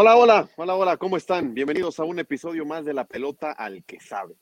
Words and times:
Hola, 0.00 0.16
hola, 0.16 0.48
hola, 0.54 0.76
hola, 0.76 0.96
¿cómo 0.96 1.16
están? 1.16 1.54
Bienvenidos 1.54 1.98
a 1.98 2.04
un 2.04 2.20
episodio 2.20 2.64
más 2.64 2.84
de 2.84 2.94
La 2.94 3.08
Pelota 3.08 3.50
al 3.50 3.82
que 3.82 3.98
sabe. 3.98 4.36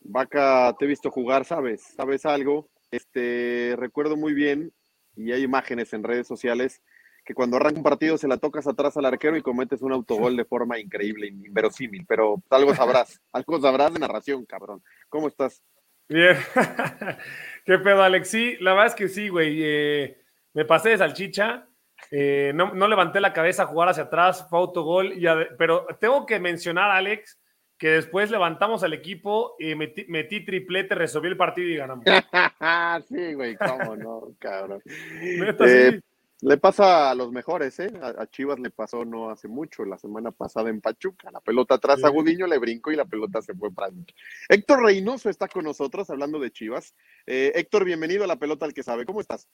Vaca, 0.00 0.74
te 0.76 0.86
he 0.86 0.88
visto 0.88 1.08
jugar, 1.12 1.44
¿sabes? 1.44 1.84
¿Sabes 1.94 2.26
algo? 2.26 2.68
Este, 2.90 3.76
recuerdo 3.78 4.16
muy 4.16 4.34
bien, 4.34 4.72
y 5.14 5.30
hay 5.30 5.44
imágenes 5.44 5.92
en 5.92 6.02
redes 6.02 6.26
sociales, 6.26 6.82
que 7.24 7.32
cuando 7.32 7.58
arranca 7.58 7.76
un 7.76 7.84
partido 7.84 8.18
se 8.18 8.26
la 8.26 8.38
tocas 8.38 8.66
atrás 8.66 8.96
al 8.96 9.04
arquero 9.04 9.36
y 9.36 9.42
cometes 9.42 9.82
un 9.82 9.92
autogol 9.92 10.36
de 10.36 10.46
forma 10.46 10.80
increíble, 10.80 11.28
inverosímil, 11.28 12.04
pero 12.04 12.42
algo 12.50 12.74
sabrás, 12.74 13.20
algo 13.32 13.60
sabrás 13.60 13.94
de 13.94 14.00
narración, 14.00 14.44
cabrón. 14.46 14.82
¿Cómo 15.08 15.28
estás? 15.28 15.62
Bien. 16.08 16.36
¿Qué 17.64 17.78
pedo, 17.78 18.02
Alex? 18.02 18.28
Sí, 18.28 18.56
la 18.58 18.72
verdad 18.72 18.88
es 18.88 18.94
que 18.96 19.06
sí, 19.06 19.28
güey. 19.28 19.60
Eh, 19.62 20.18
me 20.54 20.64
pasé 20.64 20.88
de 20.88 20.98
salchicha. 20.98 21.68
Eh, 22.10 22.52
no, 22.54 22.88
levanté 22.88 23.20
la 23.20 23.32
cabeza 23.32 23.62
a 23.62 23.66
jugar 23.66 23.88
hacia 23.88 24.04
atrás, 24.04 24.46
fue 24.48 24.58
autogol. 24.58 25.14
pero 25.58 25.86
tengo 26.00 26.26
que 26.26 26.40
mencionar, 26.40 26.90
Alex, 26.90 27.38
que 27.78 27.90
después 27.90 28.30
levantamos 28.30 28.84
al 28.84 28.92
equipo 28.92 29.56
y 29.58 29.74
metí, 29.74 30.44
triplete, 30.44 30.94
resolví 30.94 31.28
el 31.28 31.36
partido 31.36 31.68
y 31.68 31.76
ganamos. 31.76 32.04
sí, 33.08 33.34
güey, 33.34 33.56
cómo 33.56 33.96
no, 33.96 34.34
cabrón. 34.38 34.82
Eh, 34.86 36.00
le 36.42 36.56
pasa 36.56 37.10
a 37.10 37.14
los 37.14 37.30
mejores, 37.30 37.78
¿eh? 37.78 37.92
A, 38.00 38.26
Chivas 38.26 38.58
le 38.58 38.70
pasó 38.70 39.04
no 39.04 39.30
hace 39.30 39.46
mucho, 39.46 39.84
la 39.84 39.96
semana 39.96 40.32
pasada 40.32 40.70
en 40.70 40.80
Pachuca. 40.80 41.30
La 41.30 41.40
pelota 41.40 41.76
atrás 41.76 42.02
a 42.02 42.08
Gudiño 42.08 42.48
le 42.48 42.58
brincó 42.58 42.90
y 42.90 42.96
la 42.96 43.04
pelota 43.04 43.40
se 43.42 43.54
fue 43.54 43.72
para 43.72 43.88
adentro. 43.88 44.16
Héctor 44.48 44.82
Reynoso 44.82 45.30
está 45.30 45.46
con 45.46 45.62
nosotros 45.64 46.10
hablando 46.10 46.40
de 46.40 46.50
Chivas. 46.50 46.96
Eh, 47.26 47.52
Héctor, 47.54 47.84
bienvenido 47.84 48.24
a 48.24 48.26
la 48.26 48.40
pelota 48.40 48.64
al 48.64 48.74
que 48.74 48.82
sabe. 48.82 49.04
¿Cómo 49.04 49.20
estás? 49.20 49.48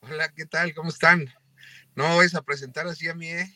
Hola, 0.00 0.32
¿qué 0.34 0.46
tal? 0.46 0.74
¿Cómo 0.74 0.90
están? 0.90 1.26
No 1.94 2.16
vais 2.16 2.34
a 2.34 2.42
presentar 2.42 2.86
así 2.86 3.08
a 3.08 3.14
mí, 3.14 3.28
¿eh? 3.28 3.46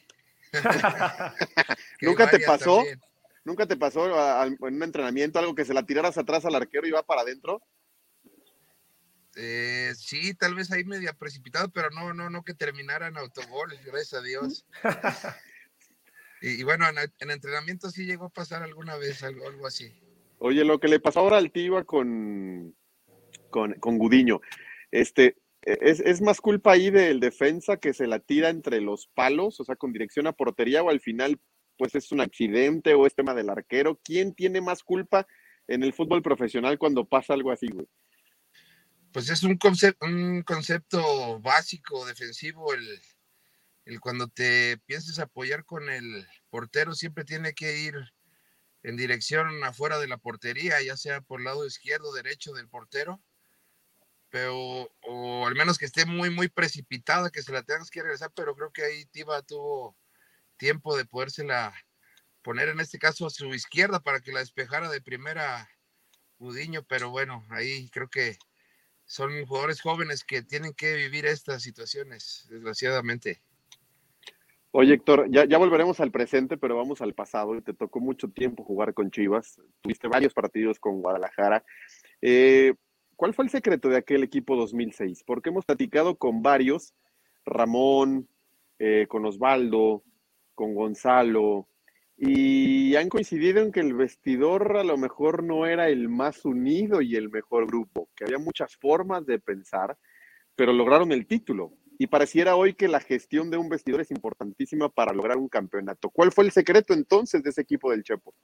¿Nunca 2.01 2.29
te 2.29 2.41
pasó? 2.41 2.83
¿Nunca 3.45 3.67
te 3.67 3.77
pasó 3.77 4.45
en 4.45 4.57
un 4.61 4.83
entrenamiento 4.83 5.39
algo 5.39 5.55
que 5.55 5.65
se 5.65 5.75
la 5.75 5.85
tiraras 5.85 6.19
atrás 6.19 6.45
al 6.45 6.55
arquero 6.55 6.87
y 6.87 6.91
va 6.91 7.03
para 7.03 7.23
adentro? 7.23 7.63
Eh, 9.35 9.93
sí, 9.97 10.35
tal 10.35 10.55
vez 10.55 10.71
ahí 10.71 10.85
media 10.85 11.13
precipitado, 11.15 11.71
pero 11.71 11.91
no, 11.91 12.13
no, 12.13 12.29
no 12.29 12.45
que 12.45 12.55
terminaran 12.55 13.17
autogoles, 13.17 13.85
gracias 13.85 14.21
a 14.21 14.23
Dios. 14.23 14.67
y, 16.43 16.63
bueno, 16.65 16.87
en, 16.89 17.31
entrenamiento 17.31 17.91
sí 17.91 18.05
llegó 18.05 18.27
a 18.27 18.31
pasar 18.31 18.63
alguna 18.63 18.97
vez 18.97 19.23
algo, 19.23 19.49
algo 19.49 19.67
así. 19.67 19.91
Oye, 20.39 20.65
lo 20.65 20.79
que 20.79 20.89
le 20.89 21.01
pasó 21.01 21.21
ahora 21.21 21.39
al 21.39 21.51
Tiva 21.51 21.85
con, 21.85 22.77
con, 23.49 23.75
con 23.75 23.97
Gudiño, 23.97 24.41
este, 24.91 25.42
¿es, 25.63 26.01
¿es, 26.01 26.21
más 26.21 26.41
culpa 26.41 26.73
ahí 26.73 26.91
del 26.91 27.21
defensa 27.21 27.77
que 27.77 27.95
se 27.95 28.07
la 28.07 28.19
tira 28.19 28.49
entre 28.49 28.81
los 28.81 29.07
palos, 29.09 29.61
o 29.61 29.65
sea, 29.65 29.77
con 29.77 29.93
dirección 29.93 30.27
a 30.27 30.33
portería, 30.33 30.83
o 30.83 30.91
al 30.91 31.01
final, 31.01 31.41
pues 31.79 31.95
es 31.95 32.13
un 32.13 32.21
accidente 32.21 32.95
o 32.95 33.07
es 33.07 33.15
tema 33.15 33.35
del 33.35 33.51
arquero? 33.51 34.01
¿Quién 34.05 34.35
tiene 34.35 34.61
más 34.61 34.83
culpa 34.83 35.27
en 35.69 35.83
el 35.83 35.93
fútbol 35.93 36.23
profesional 36.23 36.79
cuando 36.79 37.05
pasa 37.05 37.35
algo 37.35 37.51
así, 37.51 37.69
güey? 37.69 37.87
pues 39.13 39.29
es 39.29 39.43
un, 39.43 39.57
concepto, 39.59 40.07
un 40.07 40.43
concepto 40.43 41.39
básico 41.41 42.07
defensivo, 42.07 42.73
el, 42.73 43.03
el 43.85 44.01
cuando 44.01 44.29
te 44.29 44.79
pienses 44.87 45.19
apoyar 45.19 45.65
con 45.65 45.91
el 45.91 46.27
portero 46.51 46.95
siempre 46.95 47.25
tiene 47.25 47.53
que 47.53 47.79
ir 47.81 47.95
en 48.83 48.97
dirección 48.97 49.63
afuera 49.65 49.99
de 49.99 50.09
la 50.09 50.17
portería, 50.17 50.83
ya 50.83 50.97
sea 50.97 51.21
por 51.21 51.41
el 51.41 51.45
lado 51.45 51.67
izquierdo 51.67 52.13
derecho 52.13 52.53
del 52.53 52.69
portero, 52.69 53.23
pero 54.33 54.91
o 55.03 55.47
al 55.47 55.55
menos 55.55 55.77
que 55.77 55.85
esté 55.85 56.07
muy 56.07 56.31
muy 56.31 56.49
precipitada, 56.49 57.31
que 57.31 57.43
se 57.43 57.53
la 57.53 57.63
tengas 57.63 57.91
que 57.91 58.03
regresar, 58.03 58.33
pero 58.35 58.57
creo 58.57 58.73
que 58.73 58.83
ahí 58.83 59.05
Tiva 59.05 59.43
tuvo 59.43 59.95
tiempo 60.57 60.97
de 60.97 61.05
podérsela 61.05 61.75
poner 62.41 62.71
en 62.71 62.81
este 62.81 62.99
caso 62.99 63.27
a 63.27 63.31
su 63.31 63.53
izquierda 63.53 64.01
para 64.01 64.21
que 64.21 64.33
la 64.33 64.41
despejara 64.41 64.89
de 64.89 65.03
primera 65.03 65.69
Udiño, 66.39 66.83
pero 66.89 67.11
bueno, 67.11 67.45
ahí 67.51 67.91
creo 67.91 68.09
que 68.09 68.39
son 69.05 69.45
jugadores 69.45 69.83
jóvenes 69.83 70.25
que 70.25 70.43
tienen 70.43 70.73
que 70.73 70.97
vivir 70.97 71.27
estas 71.27 71.63
situaciones, 71.63 72.47
desgraciadamente. 72.49 73.43
Oye, 74.71 74.95
Héctor, 74.95 75.27
ya, 75.31 75.45
ya 75.45 75.59
volveremos 75.59 76.01
al 76.01 76.11
presente, 76.11 76.57
pero 76.57 76.75
vamos 76.79 77.03
al 77.03 77.13
pasado. 77.13 77.61
Te 77.61 77.75
tocó 77.75 78.01
mucho 78.01 78.31
tiempo 78.31 78.65
jugar 78.65 78.95
con 78.95 79.11
Chivas, 79.11 79.61
tuviste 79.83 80.09
varios 80.09 80.33
partidos 80.33 80.79
con 80.79 81.03
Guadalajara. 81.03 81.63
Eh, 82.23 82.73
¿Cuál 83.23 83.35
fue 83.35 83.45
el 83.45 83.53
secreto 83.53 83.89
de 83.89 83.99
aquel 83.99 84.25
equipo 84.25 84.57
2006? 84.57 85.23
Porque 85.25 85.51
hemos 85.51 85.65
platicado 85.65 86.17
con 86.17 86.43
varios, 86.43 86.93
Ramón, 87.45 88.27
eh, 88.81 89.07
con 89.09 89.25
Osvaldo, 89.25 90.03
con 90.57 90.75
Gonzalo, 90.75 91.69
y 92.17 92.97
han 92.97 93.09
coincidido 93.09 93.63
en 93.63 93.71
que 93.71 93.79
el 93.79 93.95
vestidor 93.95 94.77
a 94.77 94.83
lo 94.83 94.97
mejor 94.99 95.45
no 95.45 95.67
era 95.67 95.89
el 95.89 96.09
más 96.09 96.45
unido 96.45 97.01
y 97.01 97.15
el 97.15 97.31
mejor 97.31 97.69
grupo, 97.69 98.09
que 98.17 98.25
había 98.25 98.39
muchas 98.39 98.75
formas 98.75 99.25
de 99.25 99.39
pensar, 99.39 99.97
pero 100.57 100.73
lograron 100.73 101.13
el 101.13 101.29
título. 101.29 101.75
Y 102.01 102.09
pareciera 102.09 102.57
hoy 102.57 102.75
que 102.75 102.89
la 102.89 102.99
gestión 102.99 103.53
de 103.53 103.57
un 103.57 103.69
vestidor 103.69 104.01
es 104.01 104.11
importantísima 104.11 104.89
para 104.89 105.13
lograr 105.13 105.37
un 105.37 105.49
campeonato. 105.49 106.11
¿Cuál 106.11 106.33
fue 106.33 106.43
el 106.43 106.51
secreto 106.51 106.93
entonces 106.93 107.41
de 107.45 107.51
ese 107.51 107.61
equipo 107.61 107.89
del 107.93 108.03
Chepo? 108.03 108.35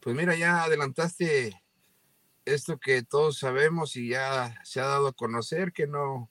Pues 0.00 0.14
mira, 0.14 0.36
ya 0.36 0.64
adelantaste 0.64 1.62
esto 2.54 2.78
que 2.78 3.02
todos 3.02 3.38
sabemos 3.38 3.96
y 3.96 4.08
ya 4.08 4.54
se 4.64 4.80
ha 4.80 4.86
dado 4.86 5.08
a 5.08 5.12
conocer 5.12 5.72
que 5.72 5.86
no, 5.86 6.30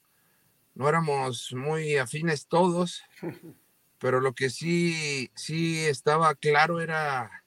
no 0.76 0.90
éramos 0.90 1.54
muy 1.54 1.98
afines 1.98 2.48
todos. 2.48 3.04
pero 4.00 4.20
lo 4.20 4.34
que 4.34 4.50
sí, 4.50 5.32
sí 5.36 5.80
estaba 5.80 6.36
claro 6.36 6.82
era 6.82 7.44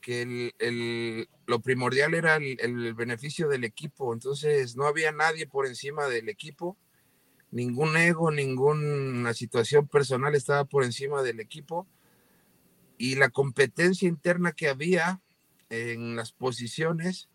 que 0.00 0.52
el, 0.58 1.28
lo 1.46 1.60
primordial 1.60 2.14
era 2.14 2.36
el, 2.36 2.94
beneficio 2.94 3.48
del 3.48 3.64
equipo, 3.64 4.12
entonces 4.12 4.76
no 4.76 4.86
había 4.86 5.12
nadie 5.12 5.46
por 5.46 5.66
encima 5.66 6.06
del 6.06 6.28
equipo, 6.28 6.76
ningún 7.50 7.96
ego, 7.96 8.30
ninguna 8.30 9.34
situación 9.34 9.86
personal 9.88 10.34
estaba 10.34 10.64
por 10.64 10.84
encima 10.84 11.22
del 11.22 11.38
equipo 11.38 11.86
y 12.96 13.16
la 13.16 13.28
competencia 13.28 14.08
interna 14.08 14.52
que 14.52 14.68
había 14.68 15.20
en 15.68 16.16
las 16.16 16.32
posiciones, 16.32 17.28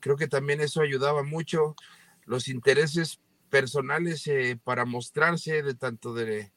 creo 0.00 0.16
que 0.16 0.28
también 0.28 0.60
eso 0.60 0.80
ayudaba 0.80 1.22
mucho, 1.22 1.76
los 2.24 2.48
intereses 2.48 3.20
personales 3.50 4.26
eh, 4.26 4.58
para 4.62 4.84
mostrarse 4.84 5.62
de 5.62 5.74
tanto 5.74 6.14
de 6.14 6.52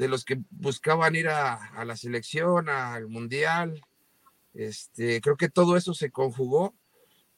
de 0.00 0.08
los 0.08 0.24
que 0.24 0.42
buscaban 0.48 1.14
ir 1.14 1.28
a, 1.28 1.84
la 1.84 1.94
selección, 1.94 2.70
al 2.70 3.06
mundial. 3.06 3.84
Este, 4.54 5.20
creo 5.20 5.36
que 5.36 5.50
todo 5.50 5.76
eso 5.76 5.92
se 5.92 6.10
conjugó, 6.10 6.74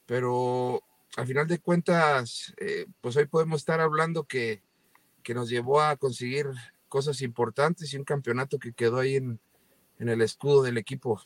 pero 0.05 0.81
al 1.17 1.27
final 1.27 1.45
de 1.45 1.59
cuentas, 1.59 2.53
eh, 2.57 2.85
pues 3.01 3.17
hoy 3.17 3.25
podemos 3.25 3.59
estar 3.59 3.81
hablando 3.81 4.23
que, 4.23 4.63
que, 5.23 5.33
nos 5.33 5.49
llevó 5.49 5.81
a 5.81 5.97
conseguir 5.97 6.47
cosas 6.87 7.21
importantes 7.21 7.93
y 7.93 7.97
un 7.97 8.05
campeonato 8.05 8.57
que 8.57 8.71
quedó 8.71 8.99
ahí 8.99 9.17
en, 9.17 9.41
en 9.99 10.07
el 10.07 10.21
escudo 10.21 10.63
del 10.63 10.77
equipo. 10.77 11.21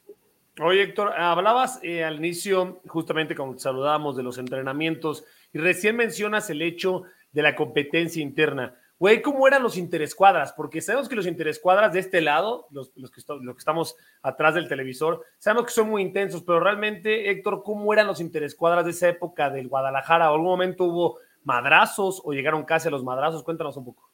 Oye, 0.59 0.81
Héctor, 0.81 1.13
hablabas 1.15 1.79
eh, 1.83 2.03
al 2.03 2.15
inicio, 2.15 2.81
justamente 2.87 3.35
cuando 3.35 3.59
saludamos 3.59 4.17
de 4.17 4.23
los 4.23 4.39
entrenamientos, 4.39 5.23
y 5.53 5.59
recién 5.59 5.95
mencionas 5.95 6.49
el 6.49 6.63
hecho 6.63 7.03
de 7.31 7.43
la 7.43 7.55
competencia 7.55 8.23
interna. 8.23 8.75
Güey, 8.97 9.21
¿cómo 9.21 9.47
eran 9.47 9.61
los 9.61 9.77
interescuadras? 9.77 10.53
Porque 10.53 10.81
sabemos 10.81 11.07
que 11.07 11.15
los 11.15 11.27
interescuadras 11.27 11.93
de 11.93 11.99
este 11.99 12.21
lado, 12.21 12.67
los, 12.71 12.89
que, 12.89 13.21
que 13.21 13.57
estamos 13.59 13.95
atrás 14.23 14.55
del 14.55 14.67
televisor, 14.67 15.23
sabemos 15.37 15.65
que 15.65 15.73
son 15.73 15.89
muy 15.89 16.01
intensos, 16.01 16.41
pero 16.41 16.59
realmente, 16.59 17.29
Héctor, 17.29 17.61
¿cómo 17.63 17.93
eran 17.93 18.07
los 18.07 18.19
interescuadras 18.19 18.85
de 18.85 18.91
esa 18.91 19.09
época 19.09 19.51
del 19.51 19.67
Guadalajara? 19.67 20.25
¿Algún 20.25 20.47
momento 20.47 20.85
hubo 20.85 21.19
madrazos 21.43 22.19
o 22.25 22.33
llegaron 22.33 22.63
casi 22.63 22.87
a 22.87 22.91
los 22.91 23.03
madrazos? 23.03 23.43
Cuéntanos 23.43 23.77
un 23.77 23.85
poco. 23.85 24.06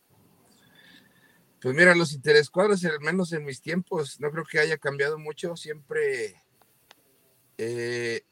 Pues 1.63 1.75
mira, 1.77 1.95
los 1.95 2.11
interescuadras, 2.11 2.83
al 2.83 2.99
menos 2.99 3.31
en 3.31 3.45
mis 3.45 3.61
tiempos, 3.61 4.19
no 4.19 4.29
creo 4.31 4.43
que 4.43 4.59
haya 4.59 4.77
cambiado 4.77 5.17
mucho. 5.17 5.55
Siempre 5.55 6.35
eh, 7.57 8.23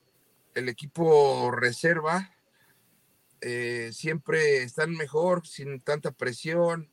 el 0.54 0.68
equipo 0.68 1.50
reserva 1.50 2.36
eh, 3.39 3.92
siempre 3.94 4.63
están 4.63 4.92
mejor, 4.92 5.48
sin 5.48 5.80
tanta 5.80 6.12
presión, 6.12 6.92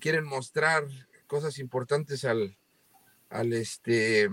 quieren 0.00 0.24
mostrar 0.24 0.88
cosas 1.28 1.56
importantes 1.60 2.24
al, 2.24 2.58
al, 3.30 3.52
este, 3.52 4.28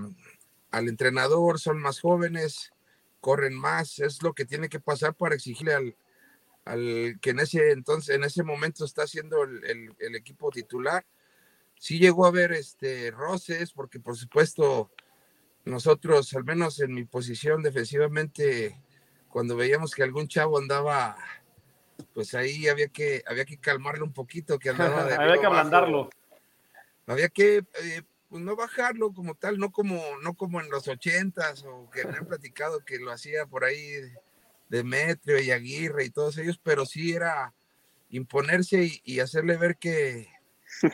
al 0.71 0.89
entrenador, 0.89 1.59
son 1.59 1.79
más 1.79 2.00
jóvenes, 2.00 2.71
corren 3.19 3.53
más, 3.53 4.00
es 4.00 4.23
lo 4.23 4.33
que 4.33 4.45
tiene 4.45 4.69
que 4.69 4.79
pasar 4.79 5.13
para 5.13 5.35
exigirle 5.35 5.75
al, 5.75 5.95
al 6.65 7.19
que 7.21 7.29
en 7.29 7.39
ese 7.39 7.71
entonces, 7.71 8.15
en 8.15 8.23
ese 8.23 8.44
momento 8.44 8.85
está 8.85 9.05
siendo 9.05 9.44
el, 9.44 9.94
el, 10.00 10.15
equipo 10.15 10.50
titular. 10.50 11.05
Sí 11.79 11.99
llegó 11.99 12.25
a 12.25 12.29
haber 12.29 12.53
este, 12.53 13.11
roces, 13.11 13.71
porque 13.71 13.99
por 13.99 14.15
supuesto 14.15 14.91
nosotros, 15.65 16.33
al 16.33 16.43
menos 16.43 16.79
en 16.79 16.93
mi 16.93 17.05
posición 17.05 17.61
defensivamente, 17.61 18.79
cuando 19.29 19.55
veíamos 19.55 19.93
que 19.93 20.03
algún 20.03 20.27
chavo 20.27 20.57
andaba 20.57 21.17
pues 22.13 22.33
ahí 22.33 22.67
había 22.67 22.87
que, 22.87 23.23
había 23.27 23.45
que 23.45 23.57
calmarlo 23.57 24.05
un 24.05 24.13
poquito, 24.13 24.59
que 24.59 24.69
andaba 24.69 25.01
había 25.19 25.39
que 25.39 25.45
ablandarlo. 25.45 26.09
había 27.07 27.29
que 27.29 27.57
eh, 27.81 28.01
pues 28.29 28.43
no 28.43 28.55
bajarlo 28.55 29.13
como 29.13 29.35
tal, 29.35 29.59
no 29.59 29.71
como, 29.71 30.01
no 30.21 30.33
como 30.33 30.59
en 30.59 30.69
los 30.69 30.87
ochentas 30.87 31.63
o 31.65 31.89
que 31.91 32.05
me 32.05 32.17
han 32.17 32.25
platicado 32.25 32.83
que 32.83 32.99
lo 32.99 33.11
hacía 33.11 33.45
por 33.45 33.63
ahí 33.63 34.01
Demetrio 34.69 35.39
y 35.39 35.51
Aguirre 35.51 36.05
y 36.05 36.09
todos 36.09 36.37
ellos, 36.37 36.59
pero 36.61 36.85
sí 36.85 37.13
era 37.13 37.53
imponerse 38.09 39.01
y, 39.03 39.19
hacerle 39.19 39.57
ver 39.57 39.77
que, 39.77 40.32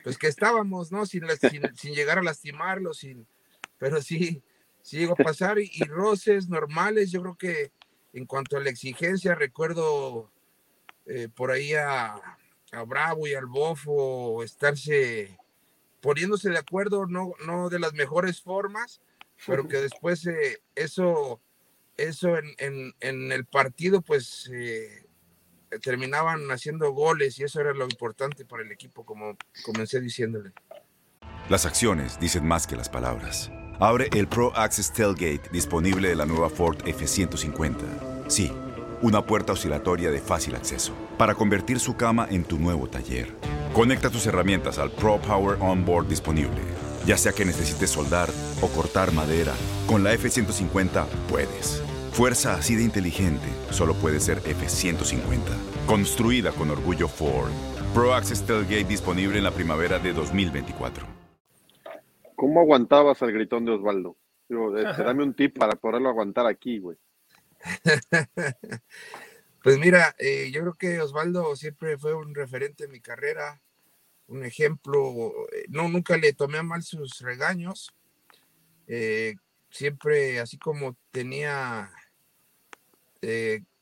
pues 0.03 0.17
que 0.17 0.27
estábamos, 0.27 0.91
¿no? 0.91 1.05
Sin, 1.05 1.23
sin, 1.75 1.93
llegar 1.93 2.19
a 2.19 2.23
lastimarlo, 2.23 2.93
sin, 2.93 3.27
pero 3.77 4.01
sí, 4.01 4.41
sí 4.81 4.97
llegó 4.97 5.13
a 5.13 5.23
pasar 5.23 5.59
y, 5.59 5.83
roces 5.85 6.49
normales, 6.49 7.11
yo 7.11 7.21
creo 7.21 7.37
que 7.37 7.71
en 8.13 8.25
cuanto 8.25 8.57
a 8.57 8.61
la 8.61 8.69
exigencia, 8.69 9.35
recuerdo 9.35 10.31
eh, 11.05 11.29
por 11.33 11.51
ahí 11.51 11.73
a, 11.73 12.15
a 12.71 12.83
Bravo 12.83 13.27
y 13.27 13.33
al 13.33 13.45
Bofo 13.45 14.43
estarse 14.43 15.37
poniéndose 16.01 16.49
de 16.49 16.57
acuerdo, 16.57 17.05
no, 17.05 17.33
no 17.45 17.69
de 17.69 17.79
las 17.79 17.93
mejores 17.93 18.41
formas, 18.41 19.01
pero 19.45 19.67
que 19.67 19.77
después 19.77 20.25
eh, 20.27 20.61
eso, 20.75 21.41
eso 21.97 22.37
en, 22.37 22.93
en, 22.99 23.31
el 23.31 23.45
partido, 23.45 24.01
pues 24.01 24.49
eh, 24.53 25.05
terminaban 25.81 26.49
haciendo 26.51 26.91
goles 26.91 27.37
y 27.39 27.43
eso 27.43 27.59
era 27.59 27.73
lo 27.73 27.85
importante 27.85 28.45
para 28.45 28.63
el 28.63 28.71
equipo, 28.71 29.05
como 29.05 29.37
comencé 29.63 30.01
diciéndole. 30.01 30.51
Las 31.49 31.65
acciones 31.65 32.19
dicen 32.19 32.45
más 32.47 32.67
que 32.67 32.75
las 32.75 32.89
palabras. 32.89 33.51
Abre 33.79 34.09
el 34.13 34.27
Pro 34.27 34.55
Access 34.55 34.91
Tailgate 34.91 35.49
disponible 35.51 36.09
de 36.09 36.15
la 36.15 36.25
nueva 36.25 36.49
Ford 36.49 36.77
F-150. 36.85 38.27
Sí, 38.27 38.51
una 39.01 39.25
puerta 39.25 39.53
oscilatoria 39.53 40.11
de 40.11 40.19
fácil 40.19 40.55
acceso 40.55 40.93
para 41.17 41.33
convertir 41.33 41.79
su 41.79 41.95
cama 41.95 42.27
en 42.29 42.43
tu 42.43 42.59
nuevo 42.59 42.89
taller. 42.89 43.33
Conecta 43.73 44.09
tus 44.09 44.25
herramientas 44.25 44.77
al 44.79 44.91
Pro 44.91 45.19
Power 45.21 45.57
Onboard 45.61 46.07
disponible. 46.07 46.61
Ya 47.05 47.17
sea 47.17 47.31
que 47.31 47.45
necesites 47.45 47.89
soldar 47.89 48.29
o 48.61 48.67
cortar 48.67 49.13
madera, 49.13 49.53
con 49.87 50.03
la 50.03 50.13
F-150 50.13 51.05
puedes. 51.29 51.81
Fuerza 52.11 52.55
así 52.55 52.75
de 52.75 52.83
inteligente 52.83 53.47
solo 53.71 53.93
puede 53.95 54.19
ser 54.19 54.39
F-150. 54.39 55.41
Construida 55.85 56.51
con 56.51 56.69
orgullo 56.69 57.07
Ford. 57.07 57.51
Pro 57.93 58.13
Access 58.13 58.45
Tailgate 58.45 58.83
disponible 58.83 59.37
en 59.37 59.43
la 59.43 59.51
primavera 59.51 59.99
de 59.99 60.13
2024. 60.13 61.05
¿Cómo 62.35 62.61
aguantabas 62.61 63.21
al 63.21 63.31
gritón 63.31 63.65
de 63.65 63.71
Osvaldo? 63.73 64.15
Este, 64.49 65.03
dame 65.03 65.23
un 65.23 65.33
tip 65.33 65.57
para 65.57 65.75
poderlo 65.75 66.09
aguantar 66.09 66.47
aquí, 66.47 66.79
güey. 66.79 66.97
Pues 69.61 69.77
mira, 69.77 70.15
eh, 70.19 70.51
yo 70.53 70.61
creo 70.61 70.73
que 70.75 71.01
Osvaldo 71.01 71.53
siempre 71.57 71.97
fue 71.97 72.13
un 72.13 72.33
referente 72.33 72.85
en 72.85 72.91
mi 72.91 73.01
carrera, 73.01 73.61
un 74.27 74.45
ejemplo. 74.45 75.33
Eh, 75.51 75.65
no, 75.67 75.89
nunca 75.89 76.15
le 76.17 76.31
tomé 76.31 76.59
a 76.59 76.63
mal 76.63 76.81
sus 76.81 77.19
regaños. 77.19 77.93
Eh, 78.87 79.35
siempre, 79.69 80.39
así 80.39 80.57
como 80.57 80.95
tenía 81.11 81.91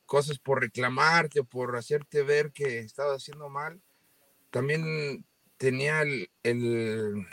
cosas 0.05 0.39
por 0.39 0.61
reclamarte 0.61 1.41
o 1.41 1.45
por 1.45 1.75
hacerte 1.75 2.23
ver 2.23 2.51
que 2.51 2.79
estaba 2.79 3.13
haciendo 3.15 3.49
mal, 3.49 3.81
también 4.51 5.25
tenía 5.57 6.01
el, 6.01 6.29
el 6.43 7.27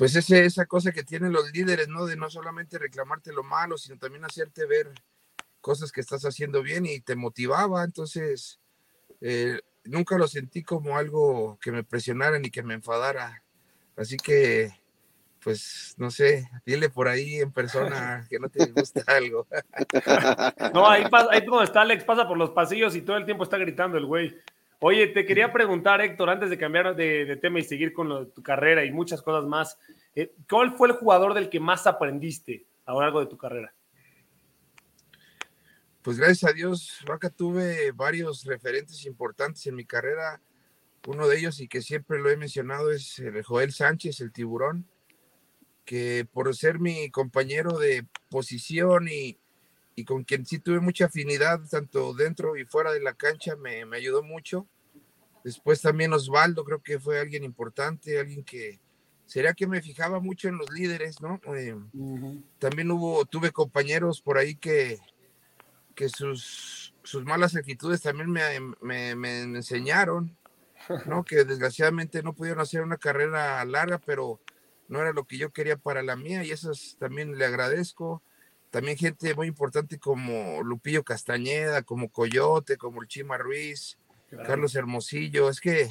pues 0.00 0.16
ese, 0.16 0.46
esa 0.46 0.64
cosa 0.64 0.92
que 0.92 1.04
tienen 1.04 1.30
los 1.32 1.52
líderes, 1.52 1.88
¿no? 1.88 2.06
De 2.06 2.16
no 2.16 2.30
solamente 2.30 2.78
reclamarte 2.78 3.32
lo 3.32 3.42
malo, 3.42 3.76
sino 3.76 3.98
también 3.98 4.24
hacerte 4.24 4.64
ver 4.64 4.90
cosas 5.60 5.92
que 5.92 6.00
estás 6.00 6.24
haciendo 6.24 6.62
bien 6.62 6.86
y 6.86 7.00
te 7.00 7.16
motivaba. 7.16 7.84
Entonces, 7.84 8.60
eh, 9.20 9.60
nunca 9.84 10.16
lo 10.16 10.26
sentí 10.26 10.62
como 10.62 10.96
algo 10.96 11.58
que 11.60 11.70
me 11.70 11.84
presionara 11.84 12.38
ni 12.38 12.50
que 12.50 12.62
me 12.62 12.72
enfadara. 12.72 13.44
Así 13.94 14.16
que, 14.16 14.72
pues, 15.42 15.94
no 15.98 16.10
sé, 16.10 16.48
dile 16.64 16.88
por 16.90 17.08
ahí 17.08 17.36
en 17.36 17.52
persona 17.52 18.26
que 18.28 18.38
no 18.38 18.48
te 18.48 18.66
gusta 18.66 19.02
algo. 19.06 19.46
No, 20.74 20.88
ahí, 20.88 21.04
ahí 21.30 21.44
donde 21.44 21.64
está 21.64 21.82
Alex, 21.82 22.04
pasa 22.04 22.28
por 22.28 22.38
los 22.38 22.50
pasillos 22.50 22.94
y 22.94 23.02
todo 23.02 23.16
el 23.16 23.24
tiempo 23.24 23.44
está 23.44 23.58
gritando 23.58 23.98
el 23.98 24.06
güey. 24.06 24.36
Oye, 24.78 25.08
te 25.08 25.26
quería 25.26 25.52
preguntar, 25.52 26.00
Héctor, 26.00 26.30
antes 26.30 26.48
de 26.48 26.58
cambiar 26.58 26.94
de, 26.94 27.36
tema 27.36 27.58
y 27.58 27.64
seguir 27.64 27.92
con 27.92 28.32
tu 28.32 28.42
carrera 28.42 28.84
y 28.84 28.90
muchas 28.90 29.20
cosas 29.22 29.44
más, 29.44 29.78
eh, 30.14 30.32
¿cuál 30.48 30.76
fue 30.76 30.88
el 30.88 30.94
jugador 30.94 31.34
del 31.34 31.50
que 31.50 31.60
más 31.60 31.86
aprendiste 31.86 32.66
a 32.86 32.92
lo 32.92 33.00
largo 33.00 33.20
de 33.20 33.26
tu 33.26 33.36
carrera? 33.36 33.74
pues 36.02 36.18
gracias 36.18 36.50
a 36.50 36.54
Dios, 36.54 36.98
Vaca, 37.06 37.28
tuve 37.28 37.92
varios 37.92 38.44
referentes 38.44 39.04
importantes 39.04 39.66
en 39.66 39.74
mi 39.74 39.84
carrera. 39.84 40.40
Uno 41.06 41.28
de 41.28 41.38
ellos, 41.38 41.60
y 41.60 41.68
que 41.68 41.82
siempre 41.82 42.18
lo 42.18 42.30
he 42.30 42.36
mencionado, 42.36 42.90
es 42.90 43.18
el 43.18 43.42
Joel 43.42 43.72
Sánchez, 43.72 44.20
el 44.20 44.32
tiburón, 44.32 44.88
que 45.90 46.24
por 46.24 46.54
ser 46.54 46.78
mi 46.78 47.10
compañero 47.10 47.76
de 47.76 48.06
posición 48.28 49.08
y, 49.08 49.40
con 50.06 50.22
quien 50.22 50.46
sí 50.46 50.60
tuve 50.60 50.78
mucha 50.78 51.06
afinidad, 51.06 51.60
tanto 51.68 52.14
dentro 52.14 52.56
y 52.56 52.64
fuera 52.64 52.92
de 52.92 53.00
la 53.00 53.14
cancha, 53.14 53.56
me, 53.56 53.82
ayudó 53.96 54.22
mucho. 54.22 54.68
Después 55.42 55.82
también 55.82 56.12
Osvaldo, 56.12 56.62
creo 56.62 56.80
que 56.80 57.00
fue 57.00 57.18
alguien 57.18 57.42
importante, 57.42 58.20
alguien 58.20 58.44
que 58.44 58.78
sería 59.26 59.52
que 59.52 59.66
me 59.66 59.82
fijaba 59.82 60.20
mucho 60.20 60.46
en 60.46 60.58
los 60.58 60.70
líderes, 60.70 61.20
¿no? 61.20 61.40
Eh, 61.56 61.74
también 62.60 62.88
hubo, 62.92 63.24
tuve 63.24 63.50
compañeros 63.50 64.22
por 64.22 64.38
ahí 64.38 64.54
que, 64.54 65.00
que 65.96 66.08
sus, 66.08 66.94
sus 67.02 67.24
malas 67.24 67.56
actitudes 67.56 68.00
también 68.00 68.30
me, 68.30 69.16
me, 69.16 69.40
enseñaron, 69.40 70.36
¿no? 71.06 71.24
Que 71.26 71.42
desgraciadamente 71.42 72.22
no 72.22 72.32
pudieron 72.32 72.60
hacer 72.60 72.82
una 72.82 72.96
carrera 72.96 73.64
larga, 73.64 73.98
pero 73.98 74.40
no 74.90 75.00
era 75.00 75.12
lo 75.12 75.24
que 75.24 75.38
yo 75.38 75.50
quería 75.50 75.76
para 75.76 76.02
la 76.02 76.16
mía 76.16 76.44
y 76.44 76.50
eso 76.50 76.72
también 76.98 77.38
le 77.38 77.44
agradezco. 77.44 78.22
También 78.70 78.98
gente 78.98 79.34
muy 79.34 79.46
importante 79.46 79.98
como 79.98 80.62
Lupillo 80.62 81.04
Castañeda, 81.04 81.82
como 81.82 82.08
Coyote, 82.08 82.76
como 82.76 83.00
el 83.00 83.08
Chima 83.08 83.38
Ruiz, 83.38 83.98
Carlos 84.46 84.74
Hermosillo. 84.74 85.48
Es 85.48 85.60
que 85.60 85.86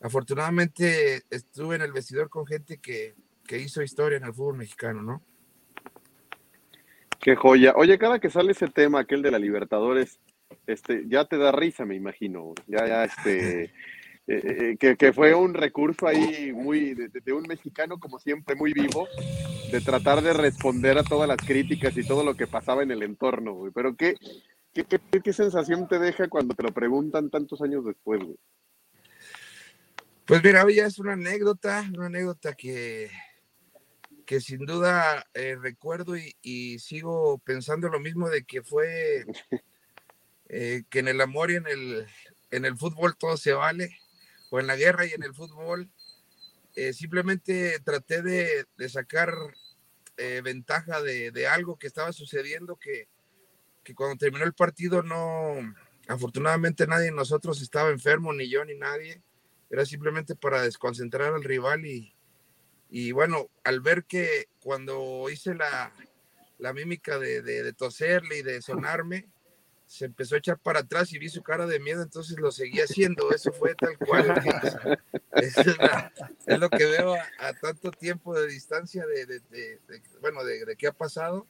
afortunadamente 0.00 1.22
estuve 1.30 1.76
en 1.76 1.82
el 1.82 1.92
vestidor 1.92 2.28
con 2.28 2.44
gente 2.44 2.78
que, 2.78 3.14
que 3.46 3.58
hizo 3.58 3.82
historia 3.82 4.18
en 4.18 4.24
el 4.24 4.34
fútbol 4.34 4.56
mexicano, 4.56 5.02
¿no? 5.02 5.22
Qué 7.20 7.36
joya. 7.36 7.72
Oye, 7.76 7.98
cada 7.98 8.18
que 8.18 8.30
sale 8.30 8.50
ese 8.50 8.66
tema, 8.66 9.00
aquel 9.00 9.22
de 9.22 9.30
la 9.30 9.38
Libertadores, 9.38 10.18
este, 10.66 11.04
ya 11.06 11.24
te 11.24 11.38
da 11.38 11.52
risa, 11.52 11.84
me 11.84 11.94
imagino. 11.94 12.52
Ya, 12.66 12.86
ya, 12.86 13.04
este, 13.04 13.72
eh, 14.26 14.76
eh, 14.80 14.96
que, 14.96 15.12
fue 15.12 15.34
un 15.34 15.54
recurso 15.54 16.06
ahí 16.06 16.52
muy 16.52 16.94
de, 16.94 17.32
un 17.32 17.42
mexicano, 17.42 17.98
como 17.98 18.18
siempre, 18.18 18.54
muy 18.54 18.72
vivo, 18.72 19.06
de 19.70 19.80
tratar 19.80 20.22
de 20.22 20.32
responder 20.32 20.98
a 20.98 21.04
todas 21.04 21.28
las 21.28 21.38
críticas 21.38 21.96
y 21.96 22.06
todo 22.06 22.24
lo 22.24 22.34
que 22.34 22.46
pasaba 22.46 22.82
en 22.82 22.90
el 22.90 23.02
entorno, 23.02 23.52
güey. 23.52 23.72
Pero 23.74 23.96
qué, 23.96 24.16
qué, 24.72 24.86
qué, 25.22 25.32
sensación 25.32 25.88
te 25.88 25.98
deja 25.98 26.28
cuando 26.28 26.54
te 26.54 26.62
lo 26.62 26.72
preguntan 26.72 27.30
tantos 27.30 27.60
años 27.62 27.84
después, 27.84 28.22
güey. 28.22 28.38
Pues 30.24 30.42
mira, 30.42 30.64
ya 30.70 30.86
es 30.86 30.98
una 30.98 31.12
anécdota, 31.12 31.84
una 31.94 32.06
anécdota 32.06 32.54
que 32.54 33.10
que 34.24 34.40
sin 34.40 34.66
duda 34.66 35.26
eh, 35.34 35.56
recuerdo 35.60 36.14
y, 36.16 36.78
sigo 36.78 37.38
pensando 37.38 37.88
lo 37.88 38.00
mismo 38.00 38.28
de 38.28 38.44
que 38.44 38.62
fue 38.62 39.24
eh, 40.48 40.84
que 40.90 40.98
en 40.98 41.08
el 41.08 41.20
amor 41.20 41.50
y 41.50 41.56
en 41.56 41.66
el, 41.66 42.06
en 42.50 42.64
el 42.64 42.76
fútbol 42.76 43.16
todo 43.16 43.36
se 43.36 43.52
vale, 43.52 43.96
o 44.54 44.60
en 44.60 44.68
la 44.68 44.76
guerra 44.76 45.04
y 45.04 45.10
en 45.10 45.24
el 45.24 45.34
fútbol. 45.34 45.90
Eh, 46.76 46.92
simplemente 46.92 47.80
traté 47.80 48.22
de, 48.22 48.64
sacar 48.88 49.34
ventaja 50.44 51.02
de, 51.02 51.46
algo 51.48 51.76
que 51.76 51.88
estaba 51.88 52.12
sucediendo 52.12 52.76
que, 52.76 53.08
cuando 53.96 54.16
terminó 54.16 54.44
el 54.44 54.54
partido 54.54 55.02
no, 55.02 55.56
afortunadamente 56.06 56.86
nadie 56.86 57.06
de 57.06 57.10
nosotros 57.10 57.60
estaba 57.62 57.90
enfermo, 57.90 58.32
ni 58.32 58.48
yo 58.48 58.64
ni 58.64 58.76
nadie. 58.76 59.22
Era 59.70 59.84
simplemente 59.84 60.36
para 60.36 60.62
desconcentrar 60.62 61.34
al 61.34 61.42
rival 61.42 61.84
y, 62.88 63.10
bueno, 63.10 63.48
al 63.64 63.80
ver 63.80 64.04
que 64.04 64.46
cuando 64.60 65.28
hice 65.30 65.56
la, 65.56 65.92
la 66.58 66.72
mímica 66.72 67.18
de, 67.18 67.72
toserle 67.72 68.38
y 68.38 68.42
de 68.42 68.62
sonarme, 68.62 69.26
se 69.86 70.06
empezó 70.06 70.34
a 70.34 70.38
echar 70.38 70.58
para 70.58 70.80
atrás 70.80 71.12
y 71.12 71.18
vi 71.18 71.28
su 71.28 71.42
cara 71.42 71.66
de 71.66 71.78
miedo, 71.78 72.02
entonces 72.02 72.38
lo 72.38 72.50
seguí 72.50 72.80
haciendo. 72.80 73.30
Eso 73.30 73.52
fue 73.52 73.74
tal 73.74 73.96
cual. 73.98 74.34
es, 75.32 76.58
lo 76.58 76.70
que 76.70 76.84
veo 76.86 77.14
a, 77.14 77.52
tanto 77.60 77.90
tiempo 77.90 78.34
de 78.38 78.46
distancia 78.46 79.06
de, 79.06 79.26
de, 79.26 79.40
de 79.50 79.80
bueno, 80.20 80.44
de, 80.44 80.76
qué 80.76 80.86
ha 80.86 80.92
pasado. 80.92 81.46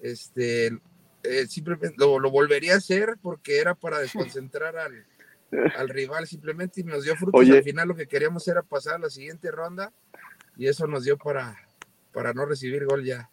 Este, 0.00 0.78
eh, 1.22 1.46
simplemente 1.48 1.96
lo, 1.98 2.18
lo, 2.18 2.30
volvería 2.30 2.74
a 2.74 2.78
hacer 2.78 3.16
porque 3.22 3.58
era 3.58 3.74
para 3.74 3.98
desconcentrar 3.98 4.76
al, 4.76 5.06
al 5.76 5.88
rival 5.88 6.26
simplemente 6.26 6.80
y 6.80 6.84
nos 6.84 7.04
dio 7.04 7.16
frutos. 7.16 7.48
Al 7.48 7.62
final 7.62 7.88
lo 7.88 7.96
que 7.96 8.06
queríamos 8.06 8.46
era 8.48 8.62
pasar 8.62 8.94
a 8.94 8.98
la 8.98 9.10
siguiente 9.10 9.50
ronda 9.50 9.92
y 10.56 10.68
eso 10.68 10.86
nos 10.86 11.04
dio 11.04 11.16
para, 11.16 11.56
para 12.12 12.32
no 12.32 12.44
recibir 12.46 12.84
gol 12.84 13.04
ya. 13.04 13.30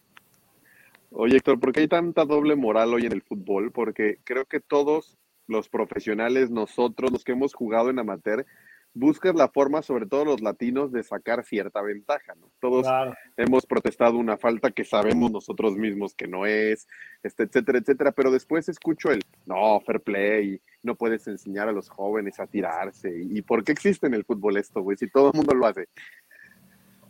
Oye, 1.13 1.37
Héctor, 1.37 1.59
¿por 1.59 1.73
qué 1.73 1.81
hay 1.81 1.87
tanta 1.89 2.23
doble 2.23 2.55
moral 2.55 2.93
hoy 2.93 3.05
en 3.05 3.11
el 3.11 3.21
fútbol? 3.21 3.73
Porque 3.73 4.19
creo 4.23 4.45
que 4.45 4.61
todos 4.61 5.17
los 5.45 5.67
profesionales, 5.67 6.49
nosotros, 6.49 7.11
los 7.11 7.25
que 7.25 7.33
hemos 7.33 7.53
jugado 7.53 7.89
en 7.89 7.99
amateur, 7.99 8.45
buscas 8.93 9.35
la 9.35 9.49
forma, 9.49 9.81
sobre 9.81 10.05
todo 10.05 10.23
los 10.23 10.39
latinos, 10.39 10.93
de 10.93 11.03
sacar 11.03 11.43
cierta 11.43 11.81
ventaja, 11.81 12.33
¿no? 12.35 12.49
Todos 12.61 12.87
hemos 13.35 13.65
protestado 13.65 14.17
una 14.17 14.37
falta 14.37 14.71
que 14.71 14.85
sabemos 14.85 15.31
nosotros 15.31 15.75
mismos 15.75 16.15
que 16.15 16.27
no 16.27 16.45
es, 16.45 16.87
este, 17.23 17.43
etcétera, 17.43 17.79
etcétera, 17.79 18.13
pero 18.13 18.31
después 18.31 18.69
escucho 18.69 19.11
el, 19.11 19.21
no, 19.45 19.81
fair 19.81 19.99
play, 19.99 20.61
no 20.81 20.95
puedes 20.95 21.27
enseñar 21.27 21.67
a 21.67 21.73
los 21.73 21.89
jóvenes 21.89 22.39
a 22.39 22.47
tirarse, 22.47 23.11
¿y 23.29 23.41
por 23.41 23.65
qué 23.65 23.73
existe 23.73 24.07
en 24.07 24.13
el 24.13 24.23
fútbol 24.23 24.55
esto, 24.55 24.81
güey? 24.81 24.95
Si 24.95 25.09
todo 25.09 25.31
el 25.31 25.37
mundo 25.37 25.53
lo 25.53 25.65
hace. 25.65 25.89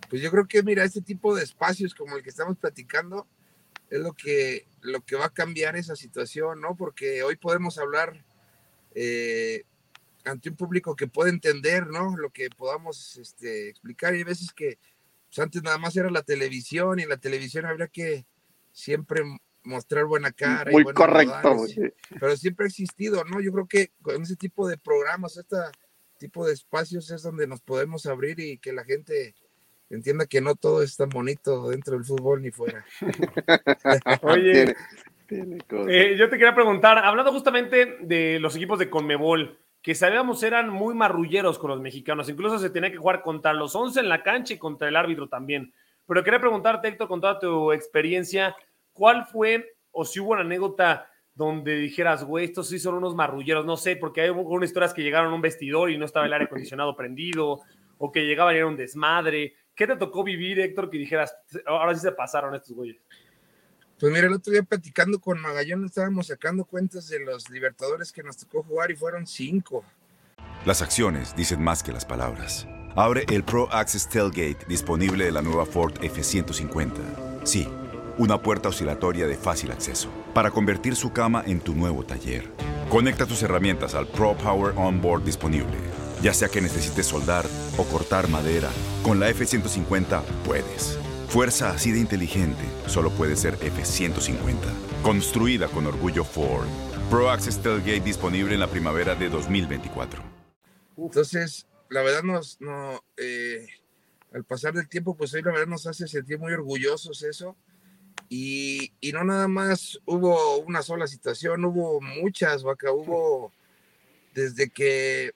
Pues 0.09 0.23
yo 0.23 0.31
creo 0.31 0.47
que, 0.47 0.63
mira, 0.63 0.83
este 0.83 1.01
tipo 1.01 1.35
de 1.35 1.43
espacios 1.43 1.93
como 1.93 2.17
el 2.17 2.23
que 2.23 2.29
estamos 2.29 2.57
platicando 2.57 3.27
es 3.91 3.99
lo 3.99 4.13
que, 4.13 4.65
lo 4.81 5.01
que 5.01 5.17
va 5.17 5.25
a 5.25 5.33
cambiar 5.33 5.75
esa 5.75 5.97
situación, 5.97 6.61
¿no? 6.61 6.75
Porque 6.77 7.23
hoy 7.23 7.35
podemos 7.35 7.77
hablar 7.77 8.25
eh, 8.95 9.65
ante 10.23 10.49
un 10.49 10.55
público 10.55 10.95
que 10.95 11.07
puede 11.07 11.29
entender, 11.29 11.87
¿no? 11.87 12.15
Lo 12.15 12.29
que 12.29 12.49
podamos 12.49 13.17
este, 13.17 13.67
explicar. 13.67 14.15
Y 14.15 14.19
hay 14.19 14.23
veces 14.23 14.53
que 14.53 14.79
pues, 15.27 15.39
antes 15.39 15.61
nada 15.61 15.77
más 15.77 15.95
era 15.97 16.09
la 16.09 16.23
televisión 16.23 16.99
y 16.99 17.03
en 17.03 17.09
la 17.09 17.17
televisión 17.17 17.65
habría 17.65 17.89
que 17.89 18.25
siempre 18.71 19.23
mostrar 19.63 20.05
buena 20.05 20.31
cara. 20.31 20.71
Muy 20.71 20.85
correcto. 20.85 21.65
pero 22.17 22.37
siempre 22.37 22.65
ha 22.65 22.69
existido, 22.69 23.25
¿no? 23.25 23.41
Yo 23.41 23.51
creo 23.51 23.67
que 23.67 23.91
con 24.01 24.21
ese 24.21 24.37
tipo 24.37 24.69
de 24.69 24.77
programas, 24.77 25.35
este 25.35 25.57
tipo 26.17 26.47
de 26.47 26.53
espacios 26.53 27.11
es 27.11 27.23
donde 27.23 27.45
nos 27.45 27.59
podemos 27.59 28.05
abrir 28.05 28.39
y 28.39 28.57
que 28.57 28.71
la 28.71 28.85
gente 28.85 29.35
entienda 29.95 30.25
que 30.25 30.41
no 30.41 30.55
todo 30.55 30.81
es 30.81 30.97
tan 30.97 31.09
bonito 31.09 31.69
dentro 31.69 31.93
del 31.93 32.05
fútbol 32.05 32.41
ni 32.41 32.51
fuera. 32.51 32.85
Oye, 34.21 34.75
eh, 35.29 36.15
yo 36.17 36.29
te 36.29 36.37
quería 36.37 36.55
preguntar, 36.55 36.97
hablando 36.99 37.31
justamente 37.31 37.97
de 38.01 38.39
los 38.39 38.55
equipos 38.55 38.79
de 38.79 38.89
Conmebol, 38.89 39.57
que 39.81 39.95
sabíamos 39.95 40.43
eran 40.43 40.69
muy 40.69 40.93
marrulleros 40.93 41.57
con 41.57 41.71
los 41.71 41.81
mexicanos. 41.81 42.29
Incluso 42.29 42.59
se 42.59 42.69
tenía 42.69 42.91
que 42.91 42.97
jugar 42.97 43.21
contra 43.21 43.53
los 43.53 43.75
11 43.75 44.01
en 44.01 44.09
la 44.09 44.23
cancha 44.23 44.53
y 44.53 44.57
contra 44.57 44.87
el 44.87 44.95
árbitro 44.95 45.27
también. 45.27 45.73
Pero 46.05 46.23
quería 46.23 46.39
preguntarte, 46.39 46.87
Héctor, 46.87 47.07
con 47.07 47.21
toda 47.21 47.39
tu 47.39 47.71
experiencia, 47.71 48.55
¿cuál 48.93 49.25
fue 49.25 49.75
o 49.91 50.05
si 50.05 50.19
hubo 50.19 50.31
una 50.31 50.41
anécdota 50.41 51.09
donde 51.33 51.75
dijeras, 51.77 52.23
güey, 52.23 52.45
estos 52.45 52.67
sí 52.67 52.79
son 52.79 52.95
unos 52.95 53.15
marrulleros? 53.15 53.65
No 53.65 53.77
sé, 53.77 53.95
porque 53.95 54.21
hay 54.21 54.29
unas 54.29 54.69
historias 54.69 54.93
que 54.93 55.03
llegaron 55.03 55.31
a 55.31 55.35
un 55.35 55.41
vestidor 55.41 55.89
y 55.89 55.97
no 55.97 56.05
estaba 56.05 56.25
el 56.25 56.33
aire 56.33 56.45
acondicionado 56.45 56.95
prendido, 56.95 57.61
o 57.97 58.11
que 58.11 58.25
llegaban 58.25 58.53
y 58.55 58.57
era 58.57 58.67
un 58.67 58.75
desmadre. 58.75 59.55
¿Qué 59.75 59.87
te 59.87 59.95
tocó 59.95 60.23
vivir, 60.23 60.59
Héctor, 60.59 60.89
que 60.89 60.97
dijeras, 60.97 61.35
ahora 61.65 61.95
sí 61.95 62.01
se 62.01 62.11
pasaron 62.11 62.53
estos 62.53 62.75
güeyes? 62.75 62.97
Pues 63.99 64.11
mira, 64.11 64.27
el 64.27 64.33
otro 64.33 64.51
día 64.51 64.63
platicando 64.63 65.19
con 65.19 65.39
Magallón 65.39 65.85
estábamos 65.85 66.27
sacando 66.27 66.65
cuentas 66.65 67.07
de 67.07 67.19
los 67.19 67.49
Libertadores 67.49 68.11
que 68.11 68.23
nos 68.23 68.35
tocó 68.37 68.63
jugar 68.63 68.89
y 68.89 68.95
fueron 68.95 69.27
cinco. 69.27 69.85
Las 70.65 70.81
acciones 70.81 71.35
dicen 71.35 71.63
más 71.63 71.83
que 71.83 71.91
las 71.91 72.05
palabras. 72.05 72.67
Abre 72.95 73.25
el 73.29 73.43
Pro 73.43 73.71
Access 73.71 74.09
Tailgate 74.09 74.65
disponible 74.67 75.25
de 75.25 75.31
la 75.31 75.41
nueva 75.41 75.65
Ford 75.65 75.93
F-150. 76.01 76.91
Sí, 77.43 77.67
una 78.17 78.41
puerta 78.41 78.69
oscilatoria 78.69 79.27
de 79.27 79.35
fácil 79.35 79.71
acceso 79.71 80.09
para 80.33 80.51
convertir 80.51 80.95
su 80.95 81.13
cama 81.13 81.43
en 81.45 81.61
tu 81.61 81.73
nuevo 81.73 82.03
taller. 82.03 82.49
Conecta 82.89 83.25
tus 83.25 83.41
herramientas 83.43 83.95
al 83.95 84.07
Pro 84.07 84.35
Power 84.35 84.73
Onboard 84.75 85.23
disponible. 85.23 85.77
Ya 86.21 86.35
sea 86.35 86.49
que 86.49 86.61
necesites 86.61 87.07
soldar 87.07 87.45
o 87.77 87.83
cortar 87.83 88.27
madera, 88.27 88.69
con 89.01 89.19
la 89.19 89.29
F-150 89.29 90.21
puedes. 90.45 90.99
Fuerza 91.27 91.71
así 91.71 91.91
de 91.91 91.99
inteligente 91.99 92.61
solo 92.85 93.09
puede 93.09 93.35
ser 93.35 93.55
F-150. 93.55 94.55
Construida 95.01 95.67
con 95.67 95.87
orgullo 95.87 96.23
Ford. 96.23 96.67
Pro 97.09 97.31
Access 97.31 97.59
Tailgate 97.61 98.01
disponible 98.01 98.53
en 98.53 98.59
la 98.59 98.67
primavera 98.67 99.15
de 99.15 99.29
2024. 99.29 100.21
Entonces, 100.97 101.65
la 101.89 102.03
verdad 102.03 102.21
nos, 102.21 102.61
no, 102.61 103.03
eh, 103.17 103.67
al 104.31 104.43
pasar 104.43 104.73
del 104.75 104.87
tiempo, 104.87 105.17
pues 105.17 105.33
hoy 105.33 105.41
la 105.41 105.51
verdad 105.51 105.67
nos 105.67 105.87
hace 105.87 106.07
sentir 106.07 106.37
muy 106.37 106.53
orgullosos 106.53 107.23
eso. 107.23 107.57
Y, 108.29 108.93
y 109.01 109.11
no 109.11 109.23
nada 109.23 109.47
más 109.47 109.99
hubo 110.05 110.59
una 110.59 110.83
sola 110.83 111.07
situación, 111.07 111.65
hubo 111.65 111.99
muchas, 111.99 112.63
vaca, 112.63 112.91
hubo 112.91 113.51
desde 114.33 114.69
que 114.69 115.31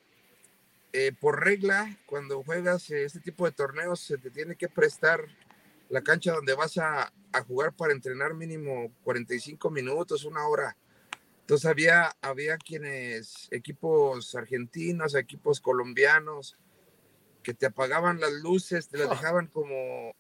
eh, 0.98 1.12
por 1.12 1.44
regla, 1.44 1.98
cuando 2.06 2.42
juegas 2.42 2.90
este 2.90 3.20
tipo 3.20 3.44
de 3.44 3.52
torneos, 3.52 4.00
se 4.00 4.18
te 4.18 4.32
tiene 4.32 4.56
que 4.56 4.70
prestar 4.70 5.26
la 5.90 6.02
cancha 6.02 6.32
donde 6.32 6.54
vas 6.54 6.78
a, 6.78 7.12
jugar 7.50 7.74
para 7.74 7.92
entrenar 7.92 8.34
mínimo 8.34 8.94
45 9.04 9.70
minutos, 9.72 10.24
una 10.24 10.48
hora. 10.48 10.78
Entonces 11.42 11.66
había, 11.66 12.16
había 12.22 12.58
quienes, 12.58 13.50
equipos 13.52 14.36
argentinos, 14.36 15.16
equipos 15.16 15.60
colombianos, 15.60 16.56
que 17.44 17.54
te 17.54 17.66
apagaban 17.66 18.22
las 18.22 18.32
luces, 18.32 18.88
te 18.88 18.98
las 18.98 19.08
ah. 19.08 19.16
dejaban 19.16 19.48
como 19.48 20.16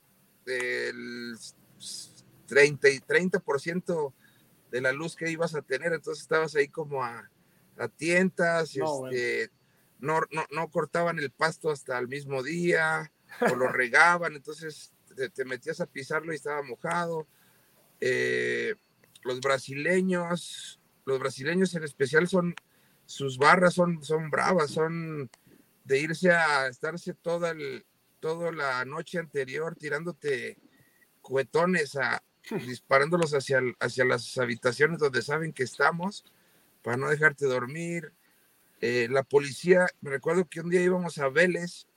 del 0.46 1.38
30 2.48 2.90
y 2.90 3.00
30% 3.00 4.14
de 4.72 4.82
la 4.82 4.92
luz 4.92 5.16
que 5.16 5.32
ibas 5.32 5.56
a 5.56 5.62
tener, 5.62 5.94
entonces 5.94 6.24
estabas 6.24 6.54
ahí 6.58 6.68
como 6.68 7.02
a, 7.02 7.32
a 7.78 7.88
tientas, 7.88 8.76
no, 8.76 9.08
este, 9.08 9.50
no, 10.00 10.22
no, 10.32 10.46
no 10.52 10.70
cortaban 10.70 11.20
el 11.20 11.32
pasto 11.32 11.72
hasta 11.72 11.98
el 11.98 12.08
mismo 12.08 12.44
día, 12.44 13.12
o 13.42 13.56
lo 13.56 13.68
regaban, 13.72 14.36
entonces 14.36 14.94
te, 15.34 15.46
metías 15.46 15.82
a 15.82 15.86
pisarlo 15.86 16.32
y 16.32 16.36
estaba 16.36 16.62
mojado. 16.62 17.28
Eh, 18.00 18.76
los 19.24 19.40
brasileños, 19.40 20.80
los 21.06 21.20
brasileños 21.20 21.74
en 21.76 21.84
especial 21.84 22.28
son, 22.28 22.56
sus 23.06 23.38
barras 23.38 23.74
son, 23.74 24.04
son 24.04 24.30
bravas, 24.30 24.72
son 24.72 25.30
de 25.84 26.00
irse 26.00 26.32
a 26.32 26.68
estarse 26.68 27.14
toda, 27.14 27.52
el, 27.52 27.86
toda 28.20 28.52
la 28.52 28.84
noche 28.86 29.20
anterior 29.20 29.76
tirándote 29.76 30.58
cuetones, 31.22 31.96
a, 31.96 32.22
disparándolos 32.68 33.34
hacia, 33.34 33.62
hacia 33.80 34.06
las 34.06 34.38
habitaciones 34.38 35.00
donde 35.00 35.22
saben 35.22 35.54
que 35.54 35.64
estamos 35.64 36.26
para 36.84 36.98
no 36.98 37.10
dejarte 37.10 37.46
dormir. 37.46 38.14
Eh, 38.82 39.08
la 39.10 39.24
policía, 39.24 39.88
me 40.02 40.10
recuerdo 40.10 40.48
que 40.48 40.62
un 40.62 40.70
día 40.70 40.82
íbamos 40.82 41.18
a 41.18 41.30
Vélez, 41.30 41.88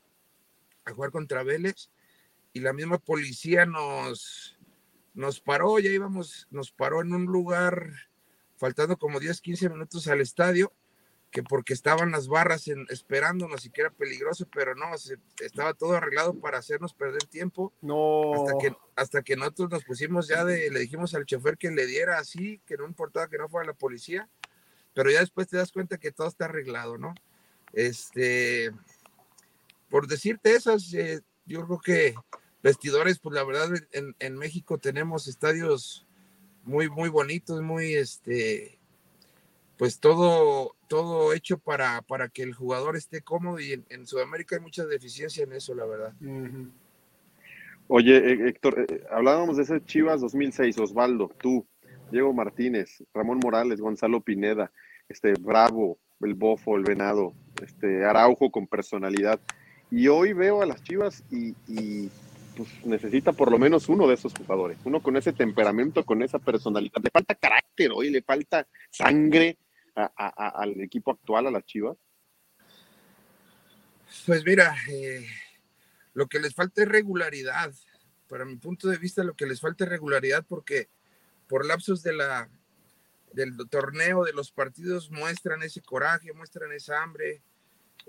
a 0.85 0.93
jugar 0.93 1.11
contra 1.11 1.43
Vélez, 1.43 1.91
y 2.53 2.61
la 2.61 2.73
misma 2.73 2.99
policía 2.99 3.67
nos, 3.67 4.59
nos 5.15 5.41
paró, 5.41 5.79
ya 5.79 5.91
íbamos, 5.91 6.47
nos 6.51 6.71
paró 6.73 7.03
en 7.03 7.13
un 7.13 7.27
lugar 7.27 7.93
faltando 8.57 8.97
como 8.97 9.21
10, 9.21 9.41
15 9.41 9.69
minutos 9.71 10.09
al 10.09 10.21
estadio, 10.21 10.73
que 11.31 11.43
porque 11.43 11.75
estaban 11.75 12.11
las 12.11 12.29
barras 12.29 12.69
en, 12.69 12.87
esperándonos 12.89 13.65
y 13.67 13.71
que 13.71 13.83
era 13.83 13.91
peligroso, 13.91 14.47
pero 14.53 14.75
no, 14.75 14.87
estaba 15.41 15.75
todo 15.75 15.95
arreglado 15.95 16.35
para 16.41 16.59
hacernos 16.59 16.95
perder 16.95 17.25
tiempo. 17.25 17.73
No. 17.83 18.33
Hasta 18.35 18.59
que, 18.59 18.77
hasta 18.97 19.23
que 19.23 19.37
nosotros 19.37 19.71
nos 19.71 19.85
pusimos 19.85 20.27
ya 20.27 20.45
de, 20.45 20.71
le 20.71 20.81
dijimos 20.81 21.15
al 21.15 21.27
chofer 21.27 21.59
que 21.59 21.71
le 21.71 21.87
diera 21.87 22.19
así, 22.19 22.61
que 22.67 22.77
no 22.77 22.87
importaba 22.87 23.29
que 23.29 23.39
no 23.39 23.49
fuera 23.49 23.67
la 23.67 23.75
policía, 23.75 24.29
pero 24.99 25.13
ya 25.13 25.21
después 25.21 25.47
te 25.47 25.57
das 25.57 25.71
cuenta 25.71 25.97
que 25.97 26.11
todo 26.11 26.27
está 26.27 26.47
arreglado, 26.47 26.99
¿no? 26.99 27.15
Este, 27.73 28.73
por 29.91 30.09
decirte 30.09 30.57
eso, 30.57 30.77
eh, 30.93 31.21
yo 31.47 31.65
creo 31.67 31.79
que 31.79 32.15
vestidores, 32.65 33.21
pues 33.21 33.33
la 33.37 33.45
verdad 33.45 33.69
en, 33.93 34.37
México 34.37 34.79
tenemos 34.79 35.29
estadios 35.29 36.05
muy, 36.65 36.91
muy 36.91 37.11
bonitos, 37.11 37.63
muy, 37.63 37.95
este, 37.95 38.81
pues 39.77 40.01
todo, 40.01 40.75
todo 40.89 41.33
hecho 41.33 41.59
para, 41.59 42.03
para 42.03 42.29
que 42.29 42.43
el 42.43 42.53
jugador 42.53 42.97
esté 42.97 43.23
cómodo 43.23 43.61
y 43.61 43.85
en, 43.89 44.05
Sudamérica 44.05 44.57
hay 44.57 44.63
mucha 44.63 44.85
deficiencia 44.85 45.45
en 45.45 45.53
eso, 45.53 45.77
la 45.77 45.87
verdad. 45.87 46.13
Oye, 47.87 48.17
eh, 48.17 48.49
Héctor, 48.49 48.85
eh, 48.89 49.05
hablábamos 49.13 49.59
de 49.59 49.63
ese 49.63 49.81
Chivas 49.85 50.21
2006, 50.23 50.77
Osvaldo, 50.79 51.31
tú, 51.39 51.65
Diego 52.11 52.33
Martínez, 52.33 53.03
Ramón 53.13 53.39
Morales, 53.43 53.81
Gonzalo 53.81 54.21
Pineda, 54.21 54.71
este 55.09 55.35
Bravo, 55.35 55.99
el 56.21 56.35
Bofo, 56.35 56.77
el 56.77 56.85
Venado, 56.85 57.35
este 57.63 58.05
Araujo 58.05 58.51
con 58.51 58.67
personalidad. 58.67 59.41
Y 59.91 60.09
hoy 60.09 60.33
veo 60.33 60.63
a 60.63 60.67
las 60.67 60.83
Chivas 60.83 61.25
y, 61.31 61.53
pues, 62.57 62.69
necesita 62.85 63.33
por 63.33 63.51
lo 63.51 63.59
menos 63.59 63.89
uno 63.89 64.07
de 64.07 64.15
esos 64.15 64.35
jugadores, 64.35 64.79
uno 64.85 65.03
con 65.03 65.17
ese 65.17 65.33
temperamento, 65.33 66.05
con 66.05 66.23
esa 66.23 66.39
personalidad. 66.39 67.03
Le 67.03 67.11
falta 67.11 67.35
carácter 67.35 67.91
hoy, 67.93 68.11
le 68.11 68.23
falta 68.23 68.67
sangre 68.91 69.57
al 69.95 70.81
equipo 70.81 71.13
actual, 71.13 71.47
a 71.47 71.51
las 71.51 71.65
Chivas. 71.65 71.97
Pues 74.27 74.45
mira, 74.45 74.75
eh, 74.91 75.27
lo 76.15 76.27
que 76.27 76.39
les 76.39 76.55
falta 76.55 76.83
es 76.83 76.89
regularidad. 76.89 77.73
Para 78.29 78.45
mi 78.45 78.57
punto 78.57 78.89
de 78.89 78.99
vista, 78.99 79.25
lo 79.25 79.35
que 79.35 79.47
les 79.47 79.61
falta 79.61 79.85
es 79.85 79.91
regularidad 79.91 80.45
porque 80.47 80.89
por 81.49 81.67
lapsos 81.67 82.03
de 82.03 82.13
la, 82.13 82.51
del 83.33 83.57
torneo, 83.69 84.25
de 84.25 84.33
los 84.33 84.53
partidos, 84.53 85.11
muestran 85.11 85.63
ese 85.63 85.81
coraje, 85.81 86.33
muestran 86.33 86.73
esa 86.73 87.03
hambre, 87.03 87.43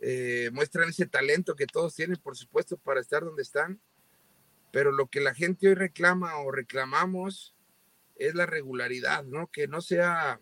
eh, 0.01 0.49
muestran 0.53 0.89
ese 0.89 1.05
talento 1.05 1.55
que 1.55 1.67
todos 1.67 1.95
tienen, 1.95 2.17
por 2.17 2.37
supuesto, 2.37 2.77
para 2.77 2.99
estar 2.99 3.23
donde 3.23 3.41
están. 3.41 3.81
Pero 4.71 4.91
lo 4.91 5.07
que 5.07 5.21
la 5.21 5.33
gente 5.33 5.67
hoy 5.67 5.73
reclama 5.73 6.37
o 6.37 6.51
reclamamos 6.51 7.55
es 8.15 8.35
la 8.35 8.45
regularidad, 8.45 9.23
¿no? 9.23 9.47
Que 9.47 9.67
no 9.67 9.81
sea 9.81 10.39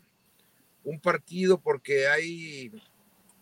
un 0.83 0.99
partido 0.99 1.61
porque 1.61 2.07
hay 2.07 2.71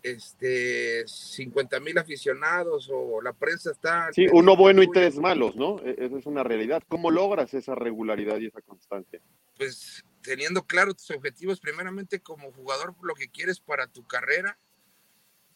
este, 0.06 1.04
50 1.06 1.80
mil 1.80 1.98
aficionados 1.98 2.88
o 2.92 3.20
la 3.20 3.32
prensa 3.32 3.72
está... 3.72 4.12
Sí, 4.12 4.26
uno 4.32 4.56
bueno 4.56 4.82
y 4.82 4.90
tres 4.90 5.16
malos, 5.16 5.56
¿no? 5.56 5.80
E, 5.84 5.96
esa 5.98 6.18
es 6.18 6.26
una 6.26 6.44
realidad. 6.44 6.82
¿Cómo 6.86 7.10
logras 7.10 7.52
esa 7.54 7.74
regularidad 7.74 8.38
y 8.38 8.46
esa 8.46 8.60
constancia? 8.60 9.20
Pues 9.56 10.04
teniendo 10.22 10.64
claro 10.64 10.94
tus 10.94 11.10
objetivos, 11.10 11.58
primeramente 11.58 12.20
como 12.20 12.52
jugador, 12.52 12.94
lo 13.02 13.14
que 13.14 13.28
quieres 13.28 13.58
para 13.58 13.88
tu 13.88 14.06
carrera, 14.06 14.56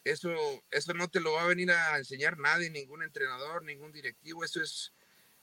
eso, 0.03 0.31
eso 0.73 0.95
no 0.95 1.09
te 1.09 1.21
lo 1.21 1.33
va 1.33 1.43
a 1.45 1.49
venir 1.49 1.71
a 1.71 1.99
enseñar 1.99 2.37
nadie, 2.39 2.71
ningún 2.71 3.05
entrenador, 3.05 3.63
ningún 3.63 3.93
directivo, 3.93 4.43
eso 4.43 4.61
es, 4.61 4.93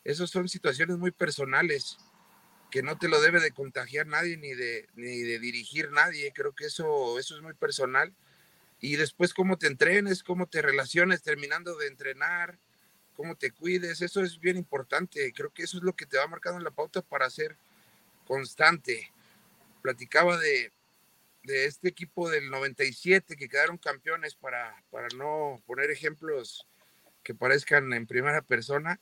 eso 0.03 0.27
son 0.27 0.49
situaciones 0.49 0.97
muy 0.97 1.11
personales 1.11 1.97
que 2.71 2.83
no 2.83 2.97
te 2.97 3.07
lo 3.07 3.21
debe 3.21 3.39
de 3.39 3.51
contagiar 3.51 4.07
nadie 4.07 4.35
ni 4.35 4.53
de, 4.53 4.89
ni 4.95 5.19
de 5.19 5.39
dirigir 5.39 5.91
nadie, 5.91 6.33
creo 6.33 6.53
que 6.53 6.65
eso, 6.65 7.17
eso 7.17 7.37
es 7.37 7.41
muy 7.41 7.53
personal 7.53 8.13
y 8.79 8.95
después 8.95 9.33
cómo 9.33 9.57
te 9.57 9.67
entrenes, 9.67 10.23
cómo 10.23 10.47
te 10.47 10.61
relaciones 10.61 11.23
terminando 11.23 11.75
de 11.77 11.87
entrenar, 11.87 12.59
cómo 13.15 13.35
te 13.35 13.51
cuides, 13.51 14.01
eso 14.01 14.21
es 14.21 14.39
bien 14.39 14.57
importante. 14.57 15.33
Creo 15.33 15.51
que 15.51 15.63
eso 15.63 15.77
es 15.77 15.83
lo 15.83 15.95
que 15.95 16.05
te 16.05 16.17
va 16.17 16.27
marcando 16.27 16.59
en 16.59 16.63
la 16.63 16.71
pauta 16.71 17.01
para 17.01 17.29
ser 17.29 17.57
constante. 18.25 19.11
Platicaba 19.81 20.37
de, 20.37 20.71
de 21.43 21.65
este 21.65 21.89
equipo 21.89 22.29
del 22.29 22.49
97 22.49 23.35
que 23.35 23.49
quedaron 23.49 23.77
campeones 23.77 24.35
para, 24.35 24.83
para 24.91 25.07
no 25.15 25.61
poner 25.65 25.89
ejemplos 25.89 26.67
que 27.23 27.33
parezcan 27.33 27.91
en 27.93 28.05
primera 28.05 28.41
persona, 28.41 28.99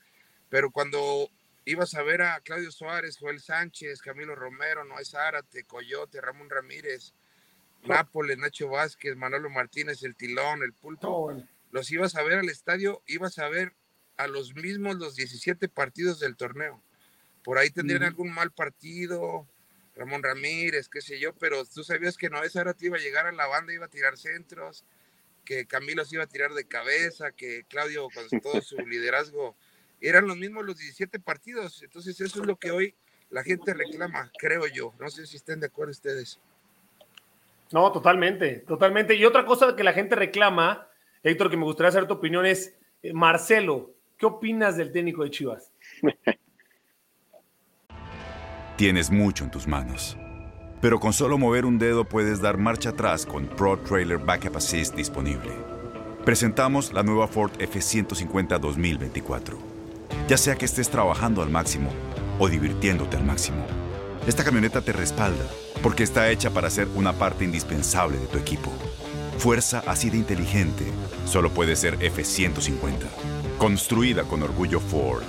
pero 0.48 0.70
cuando 0.70 1.30
ibas 1.64 1.94
a 1.94 2.02
ver 2.02 2.22
a 2.22 2.40
Claudio 2.40 2.72
Suárez, 2.72 3.18
Joel 3.18 3.40
Sánchez, 3.40 4.00
Camilo 4.00 4.34
Romero, 4.34 4.84
Noé 4.84 5.04
Zárate, 5.04 5.64
Coyote, 5.64 6.20
Ramón 6.20 6.48
Ramírez, 6.48 7.12
Nápoles, 7.84 8.38
Nacho 8.38 8.68
Vázquez, 8.68 9.16
Manolo 9.16 9.50
Martínez, 9.50 10.02
el 10.02 10.16
Tilón, 10.16 10.62
el 10.62 10.72
Pulpo, 10.72 11.36
los 11.70 11.90
ibas 11.90 12.16
a 12.16 12.22
ver 12.22 12.38
al 12.38 12.48
estadio, 12.48 13.02
ibas 13.06 13.38
a 13.38 13.48
ver 13.48 13.74
a 14.16 14.26
los 14.26 14.54
mismos 14.54 14.96
los 14.96 15.16
17 15.16 15.68
partidos 15.68 16.20
del 16.20 16.36
torneo. 16.36 16.82
Por 17.44 17.58
ahí 17.58 17.70
tendrían 17.70 18.02
algún 18.02 18.32
mal 18.32 18.50
partido, 18.50 19.46
Ramón 19.94 20.22
Ramírez, 20.22 20.88
qué 20.88 21.00
sé 21.00 21.18
yo, 21.18 21.34
pero 21.34 21.64
tú 21.64 21.84
sabías 21.84 22.16
que 22.16 22.28
Noé 22.28 22.50
te 22.50 22.86
iba 22.86 22.96
a 22.96 23.00
llegar 23.00 23.26
a 23.26 23.32
la 23.32 23.46
banda, 23.46 23.72
iba 23.72 23.86
a 23.86 23.90
tirar 23.90 24.18
centros, 24.18 24.84
que 25.44 25.66
Camilo 25.66 26.04
se 26.04 26.16
iba 26.16 26.24
a 26.24 26.28
tirar 26.28 26.52
de 26.52 26.66
cabeza, 26.66 27.32
que 27.32 27.64
Claudio 27.68 28.08
con 28.12 28.40
todo 28.40 28.60
su 28.60 28.76
liderazgo, 28.86 29.56
eran 30.00 30.26
los 30.26 30.36
mismos 30.36 30.66
los 30.66 30.76
17 30.76 31.18
partidos. 31.20 31.82
Entonces 31.82 32.20
eso 32.20 32.40
es 32.40 32.46
lo 32.46 32.56
que 32.56 32.70
hoy 32.70 32.94
la 33.30 33.42
gente 33.42 33.72
reclama, 33.72 34.30
creo 34.38 34.66
yo. 34.66 34.92
No 35.00 35.08
sé 35.08 35.26
si 35.26 35.36
estén 35.36 35.60
de 35.60 35.66
acuerdo 35.66 35.92
ustedes. 35.92 36.40
No, 37.72 37.90
totalmente, 37.92 38.60
totalmente. 38.66 39.14
Y 39.14 39.24
otra 39.24 39.44
cosa 39.44 39.74
que 39.74 39.84
la 39.84 39.92
gente 39.92 40.14
reclama, 40.14 40.88
Héctor, 41.22 41.50
que 41.50 41.56
me 41.56 41.64
gustaría 41.64 41.92
saber 41.92 42.08
tu 42.08 42.14
opinión 42.14 42.46
es, 42.46 42.76
eh, 43.02 43.12
Marcelo, 43.12 43.94
¿qué 44.16 44.26
opinas 44.26 44.76
del 44.76 44.92
técnico 44.92 45.24
de 45.24 45.30
Chivas? 45.30 45.72
Tienes 48.76 49.10
mucho 49.10 49.44
en 49.44 49.50
tus 49.50 49.66
manos, 49.66 50.16
pero 50.80 51.00
con 51.00 51.12
solo 51.12 51.38
mover 51.38 51.64
un 51.64 51.78
dedo 51.78 52.04
puedes 52.04 52.42
dar 52.42 52.58
marcha 52.58 52.90
atrás 52.90 53.24
con 53.24 53.46
Pro 53.46 53.78
Trailer 53.78 54.18
Backup 54.18 54.56
Assist 54.56 54.94
disponible. 54.94 55.52
Presentamos 56.24 56.92
la 56.92 57.02
nueva 57.02 57.26
Ford 57.26 57.52
F150 57.58 58.58
2024. 58.58 59.58
Ya 60.28 60.36
sea 60.36 60.56
que 60.56 60.66
estés 60.66 60.90
trabajando 60.90 61.42
al 61.42 61.50
máximo 61.50 61.90
o 62.38 62.48
divirtiéndote 62.48 63.16
al 63.16 63.24
máximo 63.24 63.64
esta 64.26 64.42
camioneta 64.42 64.80
te 64.80 64.92
respalda 64.92 65.44
porque 65.82 66.02
está 66.02 66.30
hecha 66.30 66.50
para 66.50 66.70
ser 66.70 66.88
una 66.94 67.12
parte 67.12 67.44
indispensable 67.44 68.18
de 68.18 68.26
tu 68.26 68.38
equipo. 68.38 68.70
Fuerza 69.38 69.82
así 69.86 70.10
de 70.10 70.16
inteligente 70.16 70.84
solo 71.26 71.50
puede 71.50 71.76
ser 71.76 71.94
F-150. 72.02 73.06
Construida 73.58 74.24
con 74.24 74.42
orgullo 74.42 74.80
Ford. 74.80 75.22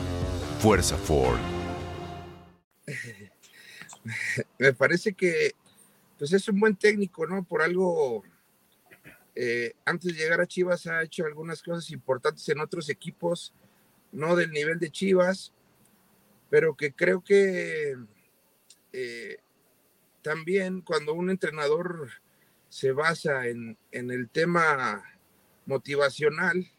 Fuerza 0.59 0.97
Ford. 0.97 1.39
Me 4.59 4.73
parece 4.73 5.13
que 5.13 5.51
pues 6.17 6.33
es 6.33 6.47
un 6.47 6.59
buen 6.59 6.75
técnico, 6.75 7.27
¿no? 7.27 7.43
Por 7.43 7.61
algo, 7.61 8.23
eh, 9.35 9.73
antes 9.85 10.13
de 10.13 10.19
llegar 10.19 10.41
a 10.41 10.47
Chivas 10.47 10.87
ha 10.87 11.03
hecho 11.03 11.25
algunas 11.25 11.61
cosas 11.61 11.91
importantes 11.91 12.47
en 12.49 12.59
otros 12.59 12.89
equipos, 12.89 13.53
no 14.11 14.35
del 14.35 14.51
nivel 14.51 14.79
de 14.79 14.89
Chivas, 14.89 15.53
pero 16.49 16.75
que 16.75 16.91
creo 16.91 17.23
que 17.23 17.95
eh, 18.93 19.37
también 20.27 20.81
cuando 20.81 21.13
un 21.13 21.29
entrenador 21.29 22.09
se 22.67 22.91
basa 22.91 23.47
en, 23.47 23.77
el 23.91 24.29
tema 24.29 25.01
motivacional, 25.65 26.69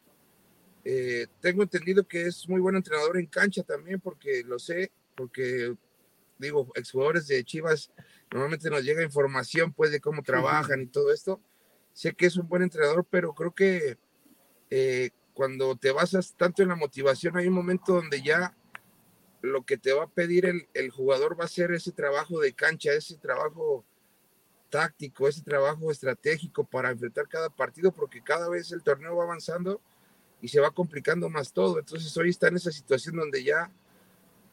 eh, 0.84 1.28
tengo 1.40 1.62
entendido 1.62 2.06
que 2.06 2.26
es 2.26 2.46
muy 2.46 2.60
buen 2.60 2.76
entrenador 2.76 3.16
en 3.16 3.24
cancha 3.24 3.62
también, 3.62 4.00
porque 4.00 4.42
lo 4.44 4.58
sé, 4.58 4.92
porque 5.16 5.74
digo, 6.38 6.70
exjugadores 6.74 7.26
de 7.26 7.42
Chivas 7.42 7.90
normalmente 8.30 8.68
nos 8.68 8.84
llega 8.84 9.02
información 9.02 9.72
pues 9.72 9.92
de 9.92 10.00
cómo 10.00 10.22
trabajan 10.22 10.82
y 10.82 10.86
todo 10.86 11.10
esto. 11.10 11.40
Sé 11.94 12.12
que 12.12 12.26
es 12.26 12.36
un 12.36 12.48
buen 12.48 12.60
entrenador, 12.60 13.06
pero 13.08 13.32
creo 13.32 13.54
que 13.54 13.96
eh, 14.68 15.08
cuando 15.32 15.74
te 15.74 15.90
basas 15.90 16.34
tanto 16.36 16.62
en 16.62 16.68
la 16.68 16.76
motivación 16.76 17.38
hay 17.38 17.48
un 17.48 17.54
momento 17.54 17.94
donde 17.94 18.20
ya 18.20 18.54
lo 19.40 19.64
que 19.64 19.76
te 19.76 19.92
va 19.92 20.04
a 20.04 20.10
pedir 20.10 20.46
el, 20.74 20.90
jugador 20.90 21.38
va 21.38 21.44
a 21.44 21.48
ser 21.48 21.72
ese 21.72 21.92
trabajo 21.92 22.40
de 22.40 22.52
cancha, 22.52 22.92
ese 22.92 23.16
trabajo 23.16 23.84
táctico, 24.70 25.28
ese 25.28 25.42
trabajo 25.42 25.90
estratégico 25.90 26.64
para 26.64 26.90
enfrentar 26.90 27.28
cada 27.28 27.48
partido, 27.48 27.92
porque 27.92 28.22
cada 28.22 28.48
vez 28.48 28.72
el 28.72 28.82
torneo 28.82 29.16
va 29.16 29.24
avanzando 29.24 29.80
y 30.40 30.48
se 30.48 30.60
va 30.60 30.70
complicando 30.70 31.28
más 31.30 31.52
todo. 31.52 31.78
Entonces 31.78 32.14
hoy 32.16 32.30
está 32.30 32.48
en 32.48 32.56
esa 32.56 32.72
situación 32.72 33.16
donde 33.16 33.44
ya 33.44 33.70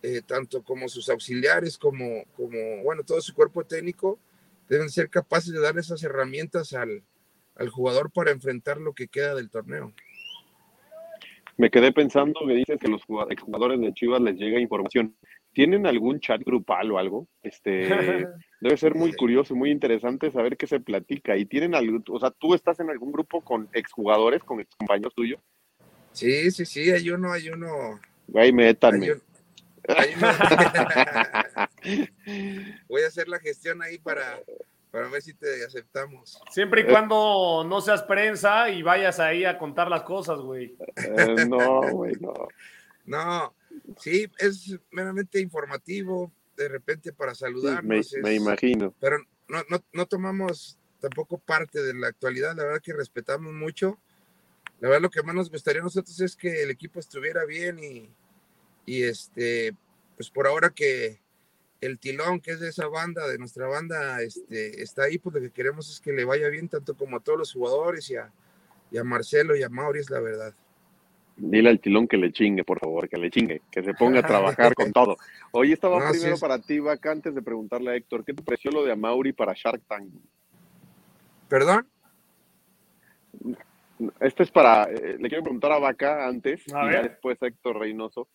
eh, 0.02 0.22
tanto 0.22 0.64
como 0.64 0.88
sus 0.88 1.10
auxiliares 1.10 1.78
como, 1.78 2.26
como, 2.36 2.84
bueno, 2.84 3.04
todo 3.04 3.20
su 3.22 3.34
cuerpo 3.34 3.64
técnico 3.66 4.20
deben 4.70 4.90
ser 4.90 5.10
capaces 5.10 5.52
de 5.52 5.60
dar 5.60 5.78
esas 5.78 6.04
herramientas 6.04 6.74
al, 6.74 7.04
al 7.56 7.70
jugador 7.70 8.12
para 8.12 8.32
enfrentar 8.32 8.78
lo 8.78 8.94
que 8.94 9.08
queda 9.08 9.36
del 9.36 9.50
torneo. 9.50 9.94
Me 11.58 11.70
quedé 11.70 11.94
pensando, 11.94 12.42
me 12.46 12.54
dices 12.54 12.78
que 12.80 12.90
los 12.90 13.02
jugadores 13.06 13.80
de 13.80 13.94
Chivas 13.94 14.22
les 14.22 14.36
llega 14.36 14.60
información. 14.60 15.16
¿Tienen 15.54 15.88
algún 15.88 16.20
chat 16.20 16.42
grupal 16.44 16.92
o 16.92 16.98
algo? 16.98 17.30
Este, 17.42 17.88
debe 18.62 18.78
ser 18.78 18.96
muy 18.96 19.14
curioso, 19.14 19.56
muy 19.56 19.72
interesante 19.72 20.32
saber 20.32 20.58
qué 20.58 20.68
se 20.68 20.82
platica. 20.82 21.38
¿Y 21.38 21.46
tienen 21.46 21.74
algo, 21.74 22.04
o 22.10 22.20
sea, 22.20 22.32
tú 22.32 22.54
estás 22.54 22.82
en 22.82 22.90
algún 22.90 23.14
grupo 23.14 23.40
con 23.42 23.70
exjugadores, 23.72 24.44
con 24.44 24.60
excompañeros 24.60 25.16
tuyos? 25.16 25.40
Sí, 26.12 26.52
sí, 26.52 26.66
sí, 26.66 26.92
hay 26.92 27.10
uno, 27.10 27.32
hay 27.32 27.48
uno. 27.50 28.00
Güey, 28.28 28.52
métanme. 28.52 29.14
Voy 32.90 33.04
a 33.04 33.08
hacer 33.08 33.28
la 33.28 33.40
gestión 33.40 33.82
ahí 33.82 33.98
para, 34.00 34.40
para 34.96 35.10
ver 35.10 35.22
si 35.22 35.34
te 35.34 35.66
aceptamos. 35.66 36.40
Siempre 36.52 36.80
y 36.80 36.84
eh. 36.86 36.88
cuando 36.88 37.66
no 37.68 37.82
seas 37.82 38.04
prensa 38.04 38.70
y 38.70 38.82
vayas 38.82 39.20
ahí 39.20 39.44
a 39.44 39.58
contar 39.58 39.90
las 39.90 40.04
cosas, 40.04 40.40
güey. 40.40 40.78
Eh, 40.96 41.46
no, 41.50 41.82
güey, 41.92 42.16
no. 42.22 42.34
No, 43.04 43.54
sí, 44.00 44.26
es 44.38 44.80
meramente 44.92 45.42
informativo, 45.42 46.32
de 46.56 46.70
repente 46.70 47.12
para 47.12 47.36
saludarnos. 47.36 48.14
me, 48.24 48.36
imagino. 48.36 48.94
Pero 49.02 49.18
no, 49.50 49.64
no, 49.70 49.84
no 49.92 50.06
tomamos 50.06 50.80
tampoco 51.02 51.40
parte 51.40 51.84
de 51.84 51.94
la 51.94 52.08
actualidad, 52.08 52.56
la 52.56 52.64
verdad 52.64 52.82
que 52.82 52.94
respetamos 52.94 53.52
mucho. 53.52 54.00
La 54.80 54.88
verdad 54.88 55.02
lo 55.02 55.10
que 55.10 55.24
más 55.24 55.36
nos 55.36 55.52
gustaría 55.52 55.82
a 55.82 55.84
nosotros 55.84 56.18
es 56.22 56.38
que 56.38 56.64
el 56.64 56.72
equipo 56.72 57.02
estuviera 57.02 57.44
bien 57.44 57.80
y, 57.84 58.10
y 58.86 59.04
este, 59.04 59.76
pues 60.16 60.30
por 60.30 60.48
ahora 60.48 60.70
que, 60.70 61.20
el 61.82 62.00
tilón 62.00 62.40
que 62.40 62.52
es 62.52 62.60
de 62.60 62.70
esa 62.70 62.88
banda, 62.88 63.28
de 63.28 63.38
nuestra 63.38 63.68
banda, 63.68 64.22
este, 64.22 64.82
está 64.82 65.04
ahí, 65.04 65.18
pues 65.18 65.36
lo 65.36 65.42
que 65.42 65.52
queremos 65.52 65.90
es 65.90 66.00
que 66.00 66.14
le 66.14 66.26
vaya 66.26 66.48
bien 66.50 66.70
tanto 66.70 66.96
como 66.96 67.18
a 67.18 67.20
todos 67.20 67.38
los 67.38 67.54
jugadores 67.54 68.10
y 68.10 68.16
a, 68.16 68.32
y 68.92 68.98
a 68.98 69.04
Marcelo 69.04 69.56
y 69.56 69.64
a 69.64 69.70
Mauri, 69.70 70.00
es 70.00 70.10
la 70.10 70.20
verdad. 70.20 70.54
Dile 71.38 71.70
al 71.70 71.82
tilón 71.82 72.08
que 72.08 72.18
le 72.18 72.32
chingue, 72.32 72.64
por 72.64 72.80
favor, 72.80 73.10
que 73.10 73.18
le 73.18 73.30
chingue, 73.30 73.62
que 73.70 73.84
se 73.84 73.94
ponga 73.94 74.20
a 74.20 74.24
trabajar 74.28 74.74
con 74.74 74.92
todo. 74.94 75.18
Hoy 75.52 75.74
estaba 75.74 76.10
primero 76.10 76.38
para 76.38 76.60
ti, 76.60 76.80
Vaca, 76.80 77.12
antes 77.12 77.36
de 77.36 77.42
preguntarle 77.42 77.92
a 77.92 77.96
Héctor, 77.96 78.24
¿qué 78.24 78.34
te 78.34 78.42
pareció 78.42 78.72
lo 78.72 78.86
de 78.86 78.94
Amauri 78.94 79.34
para 79.34 79.54
Shark 79.54 79.82
Tank? 79.88 80.10
¿Perdón? 81.50 81.88
Este 84.20 84.44
es 84.44 84.52
para, 84.52 84.86
eh, 84.86 85.18
le 85.20 85.30
quiero 85.30 85.44
preguntar 85.44 85.72
a 85.72 85.80
Vaca 85.80 86.28
antes 86.28 86.64
y 86.68 86.90
después 86.90 87.42
a 87.42 87.48
Héctor 87.48 87.80
Reynoso 87.80 88.28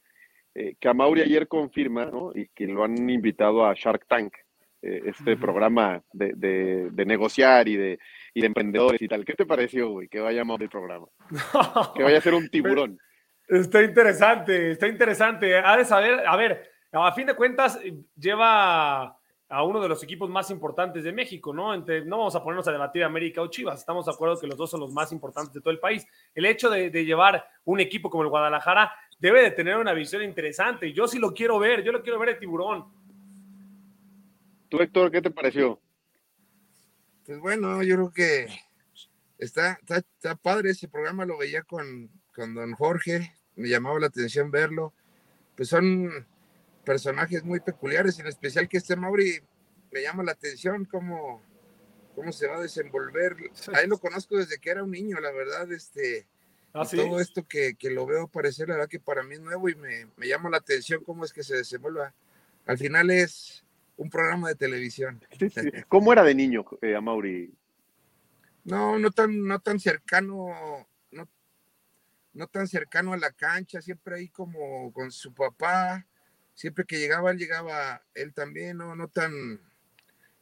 eh, 0.55 0.75
que 0.81 0.93
Mauri 0.93 1.23
ayer 1.23 1.47
confirma, 1.49 2.07
¿no? 2.07 2.33
Y 2.35 2.49
que 2.49 2.67
lo 2.67 2.85
han 2.85 3.09
invitado 3.09 3.65
a 3.65 3.75
Shark 3.75 4.07
Tank, 4.07 4.35
eh, 4.83 5.03
este 5.07 5.37
programa 5.37 6.03
de, 6.13 6.91
negociar 7.07 7.69
y 7.69 7.77
de, 7.77 7.99
y 8.35 8.41
de 8.41 8.47
emprendedores 8.47 9.01
y 9.01 9.09
tal. 9.09 9.25
¿Qué 9.25 9.35
te 9.35 9.47
pareció, 9.47 9.91
güey, 9.91 10.09
que 10.09 10.21
vaya 10.21 10.43
a 10.43 10.55
el 10.61 10.69
programa? 10.69 11.07
que 11.95 12.03
vaya 12.03 12.19
a 12.19 12.23
ser 12.23 12.35
un 12.35 12.49
tiburón. 12.49 12.99
Está 13.47 13.83
interesante, 13.83 14.73
está 14.73 14.87
interesante. 14.89 15.57
Ha 15.57 15.77
de 15.77 15.85
saber, 15.85 16.27
a 16.27 16.37
ver, 16.37 16.71
a 16.93 17.13
fin 17.13 17.27
de 17.27 17.35
cuentas, 17.35 17.81
lleva 18.17 19.21
a 19.51 19.65
uno 19.65 19.81
de 19.81 19.89
los 19.89 20.03
equipos 20.05 20.31
más 20.31 20.49
importantes 20.51 21.03
de 21.03 21.13
México, 21.13 21.53
¿no? 21.53 21.75
Entre, 21.75 22.05
no 22.05 22.19
vamos 22.19 22.37
a 22.37 22.43
ponernos 22.43 22.69
a 22.69 22.73
debatir 22.73 23.03
América 23.03 23.43
o 23.43 23.49
Chivas, 23.49 23.81
estamos 23.81 24.07
de 24.07 24.13
acuerdo 24.13 24.39
que 24.39 24.47
los 24.47 24.57
dos 24.57 24.71
son 24.71 24.79
los 24.79 24.93
más 24.93 25.11
importantes 25.11 25.53
de 25.53 25.61
todo 25.61 25.73
el 25.73 25.81
país. 25.81 26.07
El 26.35 26.47
hecho 26.47 26.71
de, 26.71 26.91
llevar 27.05 27.45
un 27.65 27.81
equipo 27.81 28.09
como 28.09 28.23
el 28.23 28.29
Guadalajara 28.29 28.93
debe 29.21 29.43
de 29.43 29.51
tener 29.51 29.77
una 29.77 29.93
visión 29.93 30.23
interesante. 30.23 30.93
Yo 30.93 31.07
sí 31.07 31.19
lo 31.19 31.33
quiero 31.35 31.59
ver, 31.59 31.83
yo 31.85 31.93
lo 31.93 32.03
quiero 32.03 32.19
ver 32.19 32.31
de 32.31 32.35
tiburón. 32.37 32.87
¿Tú, 34.69 34.79
Héctor, 34.81 35.11
qué 35.11 35.21
te 35.21 35.31
pareció? 35.31 35.81
Pues 37.27 37.39
bueno, 37.39 37.83
yo 37.83 37.97
creo 37.97 38.13
que 38.13 38.47
está, 39.39 39.79
está, 39.89 40.35
padre 40.37 40.71
ese 40.71 40.89
programa, 40.89 41.27
lo 41.27 41.39
veía 41.39 41.63
con, 41.63 42.11
con 42.35 42.55
don 42.55 42.73
Jorge, 42.73 43.35
me 43.57 43.69
llamaba 43.69 44.01
la 44.01 44.07
atención 44.07 44.51
verlo. 44.51 44.95
Pues 45.57 45.69
son 45.69 46.27
personajes 46.85 47.45
muy 47.45 47.61
peculiares, 47.61 48.19
en 48.19 48.27
especial 48.27 48.69
que 48.69 48.79
este 48.79 48.97
Mauri 48.97 49.41
me 49.93 50.03
llama 50.03 50.23
la 50.23 50.33
atención 50.33 50.87
cómo, 50.87 51.43
cómo 52.15 52.33
se 52.33 52.47
va 52.47 52.57
a 52.57 52.63
desenvolver. 52.63 53.37
Ahí 53.75 53.87
lo 53.87 53.99
conozco 53.99 54.37
desde 54.37 54.59
que 54.59 54.71
era 54.71 54.83
un 54.83 54.91
niño, 54.91 55.21
la 55.21 55.33
verdad, 55.33 55.71
este, 55.73 56.27
¿Ah, 56.73 56.87
todo 56.87 57.21
esto 57.21 57.47
que, 57.47 57.75
que, 57.75 57.91
lo 57.91 58.07
veo 58.07 58.25
aparecer, 58.25 58.69
la 58.69 58.75
verdad 58.75 58.89
que 58.89 59.01
para 59.01 59.25
mí 59.25 59.35
es 59.35 59.41
nuevo 59.41 59.69
y 59.69 59.75
me, 59.75 60.07
me 60.17 60.29
llama 60.29 60.51
la 60.51 60.59
atención 60.59 61.03
cómo 61.03 61.25
es 61.25 61.33
que 61.33 61.43
se 61.43 61.57
desenvuelva. 61.57 62.15
Al 62.67 62.79
final 62.79 63.11
es 63.11 63.65
un 63.97 64.09
programa 64.09 64.49
de 64.49 64.55
televisión. 64.55 65.21
¿Cómo 65.89 66.13
era 66.13 66.23
de 66.23 66.35
niño, 66.35 66.65
eh, 66.81 67.01
Mauri? 67.01 67.53
No, 68.65 68.99
no 68.99 69.11
tan, 69.11 69.43
no 69.47 69.59
tan 69.59 69.81
cercano, 69.81 70.87
no, 71.11 71.29
no 72.35 72.47
tan 72.47 72.69
cercano 72.69 73.15
a 73.15 73.17
la 73.17 73.33
cancha, 73.33 73.83
siempre 73.83 74.17
ahí 74.17 74.29
como 74.29 74.93
con 74.93 75.11
su 75.11 75.35
papá, 75.35 76.07
siempre 76.55 76.85
que 76.85 76.99
llegaba, 76.99 77.33
él 77.33 77.39
llegaba 77.39 78.03
él 78.15 78.33
también, 78.33 78.77
no, 78.77 78.95
no 78.95 79.09
tan, 79.09 79.61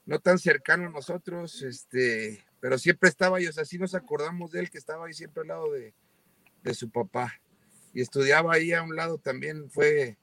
no 0.05 0.19
tan 0.19 0.39
cercano 0.39 0.89
a 0.89 0.91
nosotros, 0.91 1.63
este, 1.63 2.45
pero 2.61 2.77
siempre 2.77 3.09
estaba 3.09 3.39
ellos, 3.39 3.57
así 3.57 3.79
nos 3.79 3.95
acordamos 3.95 4.51
de 4.51 4.61
él 4.61 4.71
que 4.71 4.79
estaba 4.79 5.07
ahí 5.07 5.15
siempre 5.15 5.43
al 5.43 5.49
lado 5.49 5.73
de, 5.73 5.95
su 6.75 6.91
papá. 6.91 7.41
Y 7.95 8.01
estudiaba 8.01 8.55
ahí 8.55 8.73
a 8.73 8.83
un 8.83 8.95
lado 8.97 9.19
también, 9.19 9.71
fue, 9.71 10.17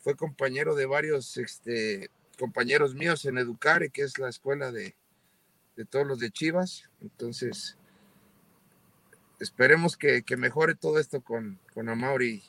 fue 0.00 0.16
compañero 0.16 0.74
de 0.74 0.86
varios 0.86 1.36
este, 1.36 2.10
compañeros 2.38 2.94
míos 2.94 3.24
en 3.24 3.38
Educare, 3.38 3.90
que 3.90 4.02
es 4.02 4.18
la 4.18 4.28
escuela 4.28 4.72
de, 4.72 4.94
de 5.76 5.84
todos 5.84 6.06
los 6.06 6.18
de 6.18 6.30
Chivas. 6.30 6.88
Entonces, 7.00 7.76
esperemos 9.40 9.96
que, 9.96 10.22
que 10.22 10.36
mejore 10.36 10.74
todo 10.74 10.98
esto 10.98 11.20
con, 11.20 11.58
con 11.72 11.88
Amauri, 11.88 12.42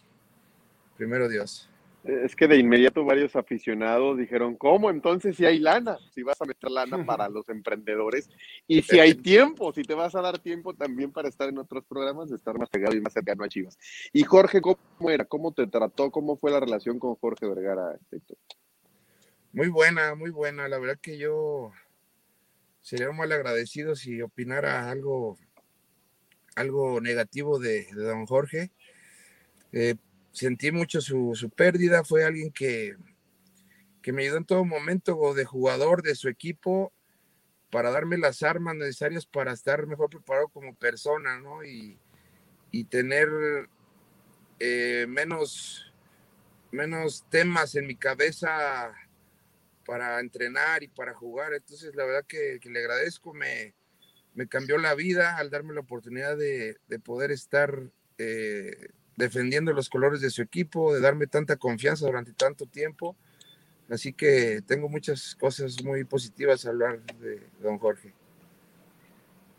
primero 0.98 1.30
Dios. 1.30 1.70
Es 2.08 2.36
que 2.36 2.48
de 2.48 2.58
inmediato 2.58 3.04
varios 3.04 3.36
aficionados 3.36 4.18
dijeron, 4.18 4.56
¿cómo 4.56 4.90
entonces 4.90 5.36
si 5.36 5.46
hay 5.46 5.60
lana? 5.60 5.98
Si 6.12 6.24
vas 6.24 6.42
a 6.42 6.46
meter 6.46 6.72
lana 6.72 7.06
para 7.06 7.28
los 7.28 7.50
emprendedores 7.50 8.30
y 8.66 8.82
si 8.82 9.00
hay 9.00 9.14
tiempo, 9.14 9.74
si 9.74 9.84
te 9.84 9.94
vas 9.94 10.16
a 10.16 10.22
dar 10.22 10.40
tiempo 10.40 10.74
también 10.74 11.12
para 11.12 11.28
estar 11.28 11.50
en 11.50 11.58
otros 11.58 11.84
programas, 11.86 12.30
de 12.30 12.38
estar 12.38 12.58
más 12.58 12.70
pegado 12.70 12.96
y 12.96 13.02
más 13.02 13.12
cercano 13.12 13.44
a 13.44 13.50
Chivas. 13.50 13.78
Y 14.14 14.24
Jorge, 14.24 14.62
¿cómo 14.62 14.78
era? 15.10 15.26
¿Cómo 15.26 15.52
te 15.52 15.68
trató? 15.68 16.10
¿Cómo 16.10 16.38
fue 16.38 16.52
la 16.52 16.62
relación 16.62 16.98
con 16.98 17.16
Jorge 17.16 17.46
Vergara? 17.46 17.98
Muy 19.52 19.68
buena, 19.68 20.16
muy 20.16 20.30
buena. 20.30 20.70
La 20.70 20.80
verdad 20.80 21.00
que 21.02 21.18
yo 21.18 21.72
sería 22.80 23.12
mal 23.12 23.32
agradecido 23.34 23.98
si 23.98 24.22
opinara 24.22 24.90
algo, 24.90 25.38
algo 26.56 27.02
negativo 27.02 27.60
de, 27.60 27.86
don 27.94 28.26
Jorge. 28.26 28.72
Eh, 29.74 29.96
sentí 30.38 30.72
mucho 30.72 31.02
su, 31.02 31.52
pérdida, 31.56 32.04
fue 32.04 32.24
alguien 32.24 32.52
que, 32.52 32.96
que 34.04 34.14
me 34.14 34.22
ayudó 34.22 34.38
en 34.38 34.46
todo 34.46 34.66
momento 34.66 35.34
de 35.34 35.46
jugador 35.46 36.04
de 36.04 36.14
su 36.14 36.30
equipo 36.30 36.94
para 37.72 37.90
darme 37.90 38.20
las 38.20 38.44
armas 38.44 38.76
necesarias 38.76 39.26
para 39.26 39.52
estar 39.52 39.88
mejor 39.88 40.12
preparado 40.12 40.48
como 40.50 40.76
persona, 40.76 41.40
¿no? 41.40 41.64
Y, 41.64 42.00
tener 42.92 43.28
eh, 44.60 45.08
menos, 45.10 45.92
menos 46.70 47.26
temas 47.32 47.74
en 47.74 47.88
mi 47.88 47.96
cabeza 47.96 48.94
para 49.84 50.20
entrenar 50.20 50.84
y 50.84 50.88
para 50.88 51.16
jugar. 51.16 51.56
Entonces, 51.56 51.96
la 51.96 52.06
verdad 52.06 52.26
que, 52.28 52.60
le 52.64 52.80
agradezco, 52.80 53.34
me, 53.34 53.74
me, 54.36 54.48
cambió 54.48 54.78
la 54.78 54.94
vida 54.94 55.38
al 55.38 55.50
darme 55.50 55.74
la 55.74 55.80
oportunidad 55.80 56.38
de, 56.38 56.78
poder 57.04 57.32
estar 57.32 57.90
eh, 58.20 58.90
defendiendo 59.18 59.74
los 59.74 59.90
colores 59.90 60.22
de 60.22 60.30
su 60.30 60.42
equipo, 60.42 60.94
de 60.94 61.02
darme 61.02 61.28
tanta 61.28 61.58
confianza 61.58 62.06
durante 62.06 62.32
tanto 62.32 62.66
tiempo. 62.66 63.18
Así 63.90 64.14
que 64.14 64.62
tengo 64.66 64.88
muchas 64.88 65.36
cosas 65.36 65.84
muy 65.84 66.04
positivas 66.06 66.66
a 66.66 66.70
hablar 66.70 67.02
de 67.20 67.42
don 67.62 67.78
Jorge. 67.80 68.14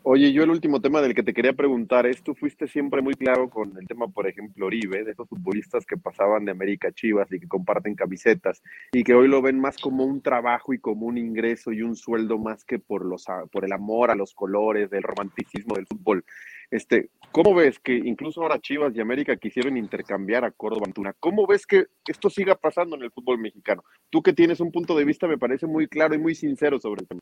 Oye, 0.03 0.31
yo 0.31 0.43
el 0.43 0.49
último 0.49 0.79
tema 0.79 1.01
del 1.01 1.13
que 1.13 1.23
te 1.23 1.33
quería 1.33 1.51
preguntar 1.51 2.05
es, 2.05 2.23
tú 2.23 2.33
fuiste 2.33 2.67
siempre 2.67 3.01
muy 3.01 3.15
claro 3.15 3.49
con 3.49 3.77
el 3.77 3.85
tema, 3.85 4.07
por 4.07 4.27
ejemplo, 4.27 4.67
Oribe, 4.67 5.03
de 5.03 5.11
esos 5.11 5.27
futbolistas 5.27 5.85
que 5.85 5.97
pasaban 5.97 6.45
de 6.45 6.51
América 6.51 6.91
Chivas 6.93 7.29
y 7.33 7.39
que 7.39 7.49
comparten 7.49 7.95
camisetas 7.95 8.63
y 8.93 9.03
que 9.03 9.13
hoy 9.13 9.27
lo 9.27 9.41
ven 9.41 9.59
más 9.59 9.77
como 9.77 10.05
un 10.05 10.21
trabajo 10.21 10.73
y 10.73 10.79
como 10.79 11.05
un 11.05 11.17
ingreso 11.17 11.73
y 11.73 11.81
un 11.81 11.97
sueldo 11.97 12.37
más 12.37 12.63
que 12.63 12.79
por, 12.79 13.05
los, 13.05 13.25
por 13.51 13.65
el 13.65 13.73
amor 13.73 14.09
a 14.09 14.15
los 14.15 14.33
colores, 14.33 14.89
del 14.89 15.03
romanticismo 15.03 15.75
del 15.75 15.85
fútbol. 15.85 16.23
Este, 16.71 17.09
¿Cómo 17.33 17.53
ves 17.53 17.77
que 17.79 17.93
incluso 17.93 18.41
ahora 18.41 18.59
Chivas 18.59 18.95
y 18.95 19.01
América 19.01 19.35
quisieron 19.35 19.75
intercambiar 19.75 20.45
a 20.45 20.51
Córdoba 20.51 20.85
Antuna? 20.85 21.13
¿Cómo 21.19 21.45
ves 21.45 21.65
que 21.65 21.87
esto 22.07 22.29
siga 22.29 22.55
pasando 22.55 22.95
en 22.95 23.03
el 23.03 23.11
fútbol 23.11 23.37
mexicano? 23.37 23.83
Tú 24.09 24.23
que 24.23 24.33
tienes 24.33 24.61
un 24.61 24.71
punto 24.71 24.95
de 24.95 25.03
vista, 25.03 25.27
me 25.27 25.37
parece 25.37 25.67
muy 25.67 25.87
claro 25.87 26.15
y 26.15 26.19
muy 26.19 26.35
sincero 26.35 26.79
sobre 26.79 27.01
el 27.01 27.07
tema. 27.07 27.21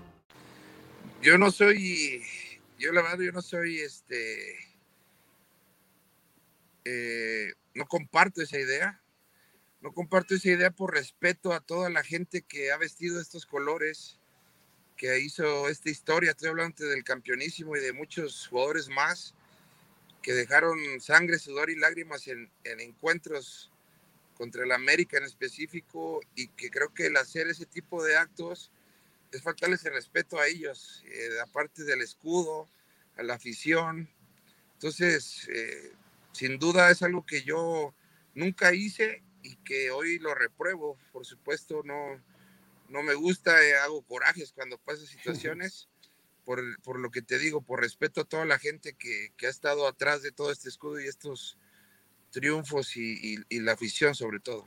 Yo 1.21 1.37
no 1.37 1.51
soy, 1.51 2.23
yo 2.79 2.91
la 2.91 3.03
verdad, 3.03 3.19
yo 3.19 3.31
no 3.31 3.43
soy 3.43 3.79
este, 3.79 4.57
eh, 6.83 7.53
no 7.75 7.85
comparto 7.85 8.41
esa 8.41 8.59
idea. 8.59 8.99
No 9.81 9.93
comparto 9.93 10.35
esa 10.35 10.49
idea 10.49 10.71
por 10.71 10.93
respeto 10.93 11.53
a 11.53 11.59
toda 11.59 11.89
la 11.89 12.03
gente 12.03 12.43
que 12.43 12.71
ha 12.71 12.77
vestido 12.77 13.19
estos 13.19 13.45
colores 13.45 14.19
que 14.97 15.19
hizo 15.19 15.69
esta 15.69 15.89
historia. 15.89 16.31
Estoy 16.31 16.49
hablando 16.49 16.85
del 16.85 17.03
campeonísimo 17.03 17.75
y 17.75 17.79
de 17.79 17.93
muchos 17.93 18.47
jugadores 18.47 18.89
más 18.89 19.33
que 20.21 20.33
dejaron 20.33 20.77
sangre, 21.01 21.39
sudor 21.39 21.69
y 21.71 21.75
lágrimas 21.75 22.27
en, 22.27 22.49
encuentros 22.63 23.71
contra 24.35 24.63
el 24.63 24.71
América 24.71 25.17
en 25.17 25.23
específico 25.23 26.21
y 26.35 26.47
que 26.49 26.69
creo 26.69 26.93
que 26.93 27.07
el 27.07 27.17
hacer 27.17 27.47
ese 27.47 27.65
tipo 27.65 28.03
de 28.03 28.17
actos 28.17 28.71
es 29.31 29.41
faltarles 29.41 29.85
el 29.85 29.93
respeto 29.93 30.39
a 30.39 30.47
ellos, 30.47 31.03
eh, 31.05 31.39
aparte 31.43 31.83
del 31.83 32.01
escudo, 32.01 32.67
a 33.17 33.23
la 33.23 33.35
afición. 33.35 34.09
Entonces, 34.73 35.47
eh, 35.53 35.93
sin 36.31 36.59
duda 36.59 36.91
es 36.91 37.01
algo 37.01 37.25
que 37.25 37.43
yo 37.43 37.93
nunca 38.33 38.73
hice 38.73 39.23
y 39.43 39.55
que 39.57 39.91
hoy 39.91 40.19
lo 40.19 40.35
repruebo. 40.35 40.97
Por 41.11 41.25
supuesto, 41.25 41.81
no, 41.83 42.21
no 42.89 43.03
me 43.03 43.13
gusta, 43.13 43.63
eh, 43.63 43.75
hago 43.75 44.01
corajes 44.03 44.51
cuando 44.51 44.77
pasan 44.77 45.05
situaciones, 45.05 45.87
por, 46.45 46.61
por, 46.81 46.99
lo 46.99 47.09
que 47.09 47.21
te 47.21 47.39
digo, 47.39 47.61
por 47.61 47.81
respeto 47.81 48.21
a 48.21 48.25
toda 48.25 48.45
la 48.45 48.59
gente 48.59 48.93
que, 48.93 49.31
que 49.37 49.47
ha 49.47 49.49
estado 49.49 49.87
atrás 49.87 50.21
de 50.21 50.31
todo 50.31 50.51
este 50.51 50.69
escudo 50.69 50.99
y 50.99 51.07
estos 51.07 51.57
triunfos 52.31 52.95
y, 52.97 53.37
y, 53.49 53.59
la 53.59 53.73
afición 53.73 54.15
sobre 54.15 54.39
todo. 54.39 54.65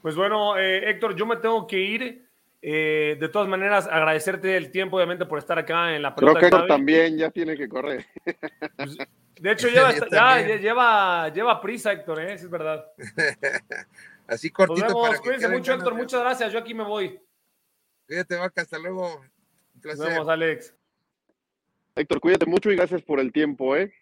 Pues 0.00 0.16
bueno, 0.16 0.58
eh, 0.58 0.90
Héctor, 0.90 1.14
yo 1.14 1.26
me 1.26 1.36
tengo 1.36 1.66
que 1.66 1.78
ir. 1.78 2.31
Eh, 2.64 3.16
de 3.18 3.28
todas 3.28 3.48
maneras, 3.48 3.88
agradecerte 3.90 4.56
el 4.56 4.70
tiempo, 4.70 4.96
obviamente, 4.96 5.26
por 5.26 5.40
estar 5.40 5.58
acá 5.58 5.96
en 5.96 6.02
la 6.02 6.14
pelota. 6.14 6.38
Creo 6.38 6.50
que 6.50 6.56
Héctor 6.56 6.68
también 6.68 7.18
ya 7.18 7.28
tiene 7.30 7.56
que 7.56 7.68
correr. 7.68 8.06
Pues, 8.76 8.96
de 9.40 9.50
hecho, 9.50 9.68
lleva, 9.68 9.92
ya, 10.08 10.38
lleva, 10.58 11.28
lleva 11.30 11.60
prisa, 11.60 11.90
Héctor, 11.90 12.20
¿eh? 12.20 12.34
es 12.34 12.48
verdad. 12.48 12.86
Así 14.28 14.50
cortito. 14.50 14.86
Nos 14.86 14.94
vemos, 14.94 15.20
cuídense 15.20 15.48
mucho, 15.48 15.74
Héctor. 15.74 15.94
Muchas 15.96 16.20
gracias. 16.20 16.52
Yo 16.52 16.60
aquí 16.60 16.72
me 16.72 16.84
voy. 16.84 17.20
Cuídate, 18.06 18.36
Vaca. 18.36 18.62
Hasta 18.62 18.78
luego. 18.78 19.20
Un 19.74 19.80
placer. 19.80 20.04
Nos 20.04 20.08
vemos, 20.10 20.28
Alex. 20.28 20.76
Héctor, 21.96 22.20
cuídate 22.20 22.46
mucho 22.46 22.70
y 22.70 22.76
gracias 22.76 23.02
por 23.02 23.18
el 23.18 23.32
tiempo, 23.32 23.76
¿eh? 23.76 23.92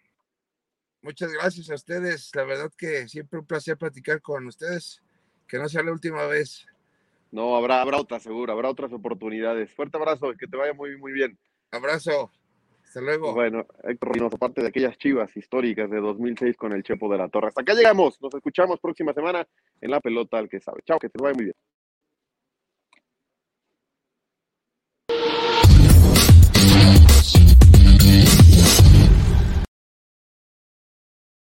Muchas 1.01 1.33
gracias 1.33 1.67
a 1.71 1.73
ustedes. 1.73 2.29
La 2.35 2.43
verdad 2.43 2.71
que 2.77 3.07
siempre 3.07 3.39
un 3.39 3.45
placer 3.47 3.75
platicar 3.75 4.21
con 4.21 4.45
ustedes. 4.45 5.01
Que 5.47 5.57
no 5.57 5.67
sea 5.67 5.81
la 5.81 5.91
última 5.91 6.27
vez. 6.27 6.67
No, 7.31 7.55
habrá, 7.55 7.81
habrá 7.81 7.97
otras, 7.97 8.23
seguro, 8.23 8.51
habrá 8.51 8.69
otras 8.69 8.91
oportunidades. 8.91 9.71
Fuerte 9.73 9.97
abrazo, 9.97 10.33
que 10.37 10.47
te 10.47 10.57
vaya 10.57 10.73
muy, 10.73 10.97
muy 10.97 11.13
bien. 11.13 11.37
Abrazo. 11.71 12.29
Hasta 12.83 12.99
luego. 12.99 13.33
Bueno, 13.33 13.65
Héctor 13.83 14.11
Reynoso, 14.11 14.35
aparte 14.35 14.61
de 14.61 14.67
aquellas 14.67 14.97
chivas 14.97 15.35
históricas 15.37 15.89
de 15.89 16.01
2006 16.01 16.57
con 16.57 16.73
el 16.73 16.83
Chepo 16.83 17.09
de 17.09 17.17
la 17.17 17.29
Torre. 17.29 17.47
Hasta 17.47 17.61
acá 17.61 17.73
llegamos. 17.73 18.21
Nos 18.21 18.33
escuchamos 18.33 18.81
próxima 18.81 19.13
semana 19.13 19.47
en 19.79 19.91
la 19.91 20.01
pelota 20.01 20.37
al 20.37 20.49
que 20.49 20.59
sabe. 20.59 20.81
Chao, 20.85 20.99
que 20.99 21.07
te 21.07 21.23
vaya 21.23 21.33
muy 21.33 21.45
bien. 21.45 21.55